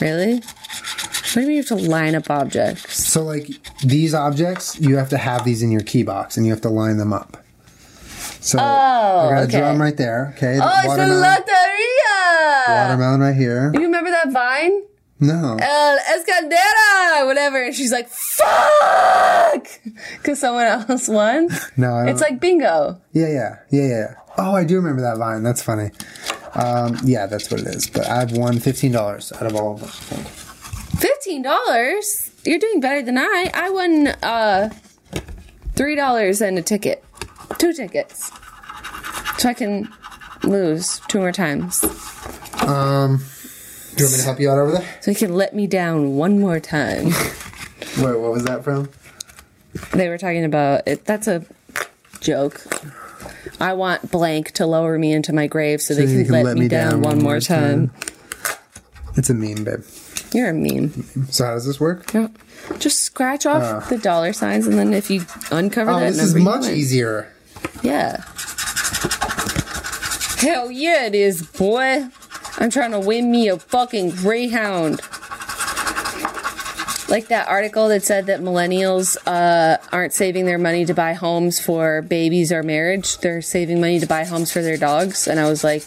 [0.00, 0.36] Really?
[0.36, 3.02] What do you mean you have to line up objects?
[3.08, 3.48] So like
[3.80, 6.68] these objects, you have to have these in your key box, and you have to
[6.68, 7.38] line them up.
[8.40, 10.34] So I oh, got a drum right there.
[10.36, 10.58] Okay.
[10.60, 13.72] Oh, it's the watermelon right here.
[13.72, 14.82] You remember that vine?
[15.26, 15.56] No.
[15.60, 17.26] El Escandera!
[17.26, 17.62] Whatever.
[17.64, 19.66] And she's like, fuck!
[20.16, 21.48] Because someone else won.
[21.76, 21.98] No.
[22.06, 23.00] It's like bingo.
[23.12, 24.14] Yeah, yeah, yeah, yeah.
[24.36, 25.42] Oh, I do remember that vine.
[25.42, 25.90] That's funny.
[26.54, 27.88] Um, yeah, that's what it is.
[27.88, 30.20] But I've won fifteen dollars out of all of them.
[30.94, 32.46] $15?
[32.46, 33.50] You're doing better than I.
[33.52, 34.70] I won uh,
[35.74, 37.04] $3 and a ticket.
[37.58, 38.30] Two tickets.
[39.38, 39.92] So I can
[40.44, 41.82] lose two more times.
[42.62, 43.22] Um,
[43.96, 44.98] do you want me to help you out over there?
[45.00, 47.06] So he can let me down one more time.
[47.98, 48.90] Wait, what was that from?
[49.92, 51.04] they were talking about it.
[51.04, 51.44] That's a
[52.20, 52.60] joke.
[53.60, 56.68] I want blank to lower me into my grave so, they you can, let, me
[56.68, 57.92] down, one more time.
[59.16, 59.84] It's a meme, babe.
[60.32, 60.90] You're a meme.
[61.30, 62.12] So how does this work?
[62.12, 62.28] Yeah.
[62.78, 63.86] Just scratch off ah.
[63.88, 67.32] the dollar signs, and then if you uncover Oh, that this is much easier.
[67.82, 68.24] Yeah.
[70.38, 72.08] Hell yeah, it is, boy.
[72.58, 75.00] I'm trying to win me a fucking greyhound.
[77.08, 81.60] Like that article that said that millennials uh, aren't saving their money to buy homes
[81.60, 83.18] for babies or marriage.
[83.18, 85.28] They're saving money to buy homes for their dogs.
[85.28, 85.84] And I was like,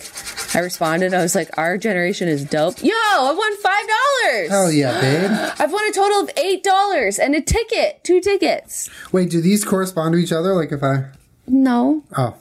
[0.55, 2.81] I responded, I was like, our generation is dope.
[2.81, 4.49] Yo, I won $5.
[4.49, 5.53] Hell yeah, babe.
[5.59, 8.03] I've won a total of $8 and a ticket.
[8.03, 8.89] Two tickets.
[9.11, 10.53] Wait, do these correspond to each other?
[10.53, 11.05] Like if I
[11.47, 12.35] No, oh,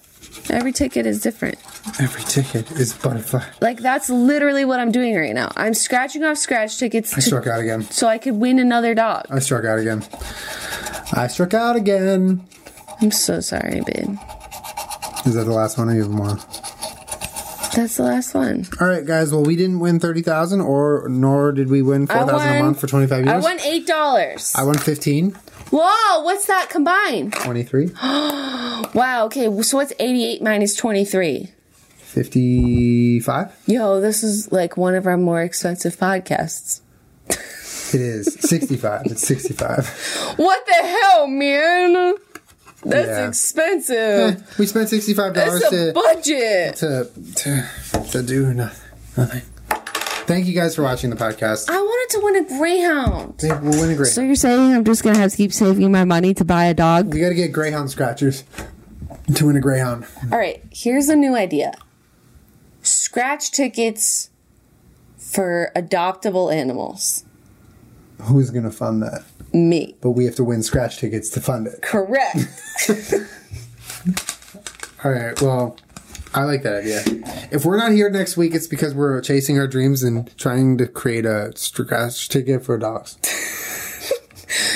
[0.51, 1.59] every ticket is different.
[2.01, 3.45] Every ticket is butterfly.
[3.61, 5.53] Like that's literally what I'm doing right now.
[5.57, 7.83] I'm scratching off scratch tickets I to, struck out again.
[7.83, 9.27] so I could win another dog.
[9.31, 10.05] I struck out again.
[11.13, 12.47] I struck out again.
[13.01, 14.17] I'm so sorry, babe.
[15.27, 15.89] Is that the last one?
[15.91, 16.37] Or you have more?
[17.75, 18.67] That's the last one.
[18.81, 19.33] All right, guys.
[19.33, 22.81] Well, we didn't win thirty thousand, or nor did we win four thousand a month
[22.81, 23.45] for twenty five years.
[23.45, 24.53] I won eight dollars.
[24.57, 25.37] I won 15,
[25.71, 27.33] Whoa, what's that combined?
[27.43, 27.91] 23,
[28.95, 31.53] Wow, okay, so what's 88 minus 23?
[32.17, 33.53] 55.
[33.67, 36.81] Yo, this is like one of our more expensive podcasts.
[37.29, 39.03] It is 65.
[39.07, 40.35] it's 65.
[40.37, 42.15] What the hell, man?
[42.85, 43.29] That's Yeah.
[43.29, 43.97] expensive.
[43.97, 46.77] Eh, we spent $65 That's a to, budget.
[46.77, 48.71] to, to, to do no-
[49.17, 49.43] nothing.
[50.27, 51.71] Thank you guys for watching the podcast.
[51.71, 53.37] I wanted to win a Greyhound.
[53.37, 54.09] Babe, We'll win a great.
[54.09, 56.75] So you're saying I'm just gonna have to keep saving my money to buy a
[56.75, 57.13] dog?
[57.13, 58.43] We got to get Greyhound scratchers
[59.35, 60.05] to win a Greyhound.
[60.33, 61.73] All right, here's a new idea.
[62.87, 64.31] Scratch tickets
[65.17, 67.25] for adoptable animals.
[68.23, 69.25] Who's going to fund that?
[69.53, 69.97] Me.
[70.01, 71.83] But we have to win scratch tickets to fund it.
[71.83, 72.37] Correct.
[75.05, 75.41] All right.
[75.41, 75.77] Well,
[76.35, 77.03] I like that idea.
[77.51, 80.87] If we're not here next week, it's because we're chasing our dreams and trying to
[80.87, 83.19] create a scratch ticket for dogs.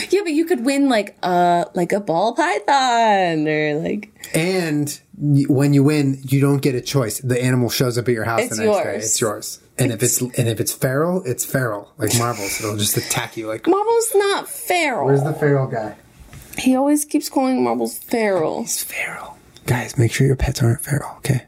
[0.11, 5.74] yeah, but you could win like a like a ball python or like And when
[5.74, 7.18] you win, you don't get a choice.
[7.20, 8.84] The animal shows up at your house It's the next day.
[8.92, 9.04] yours.
[9.04, 9.60] It's yours.
[9.78, 12.60] And if it's and if it's feral, it's feral, like marbles.
[12.60, 13.46] It'll just attack you.
[13.48, 15.06] Like Marble's not feral.
[15.06, 15.96] where's the feral guy?
[16.58, 18.62] he always keeps calling Marbles feral.
[18.62, 19.38] It's feral.
[19.66, 21.10] Guys, make sure your pets aren't feral.
[21.18, 21.44] Okay.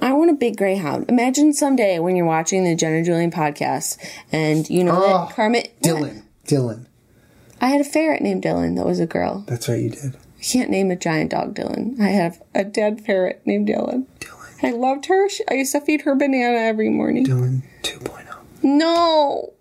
[0.00, 1.08] I want a big greyhound.
[1.08, 3.96] Imagine someday when you're watching the Jenna Julian podcast
[4.32, 6.22] and you know Oh, that Kermit Dylan.
[6.46, 6.86] Dylan.
[7.60, 9.44] I had a ferret named Dylan that was a girl.
[9.46, 9.80] That's right.
[9.80, 10.16] You did.
[10.44, 11.98] I can't name a giant dog Dylan.
[11.98, 14.06] I have a dead ferret named Dylan.
[14.20, 14.62] Dylan.
[14.62, 15.28] I loved her.
[15.30, 17.24] She- I used to feed her banana every morning.
[17.24, 17.82] Dylan oh.
[17.82, 18.36] 2.0.
[18.62, 19.52] No.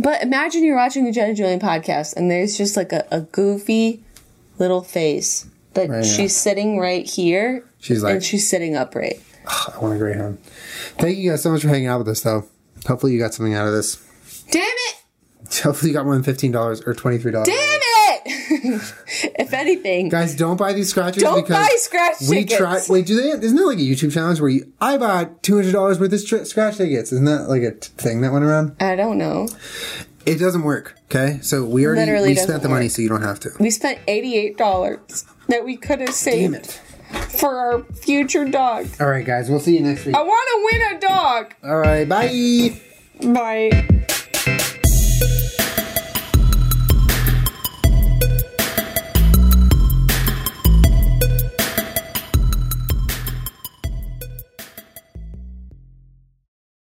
[0.00, 4.02] But imagine you're watching the Jenna Julian podcast and there's just like a, a goofy
[4.58, 6.10] little face that Right, yeah.
[6.10, 9.20] she's sitting right here She's like, and she's sitting upright.
[9.46, 10.38] I want a greyhound.
[10.96, 12.48] Thank you guys so much for hanging out with us, though.
[12.86, 13.96] Hopefully, you got something out of this.
[14.50, 15.58] Damn it!
[15.62, 17.48] Hopefully, you got more than fifteen dollars or twenty three dollars.
[17.48, 17.83] Damn it!
[19.38, 22.56] if anything, Guys, don't buy these scratchers don't buy scratch we tickets.
[22.56, 22.82] tried.
[22.88, 23.28] Wait, do they?
[23.30, 26.20] Isn't there like a YouTube challenge where you I bought two hundred dollars worth of
[26.20, 27.12] str- scratch tickets?
[27.12, 28.76] Isn't that like a t- thing that went around?
[28.80, 29.48] I don't know.
[30.26, 30.98] It doesn't work.
[31.10, 33.50] Okay, so we already Literally we spent the money, so you don't have to.
[33.60, 36.66] We spent eighty-eight dollars that we could have saved Damn it!
[36.66, 38.86] for for our future dog.
[39.00, 39.50] All right, guys.
[39.50, 40.14] We'll see you next week.
[40.16, 41.54] I want to win a dog.
[41.62, 42.08] All right.
[42.08, 42.80] Bye.
[43.22, 44.06] Bye.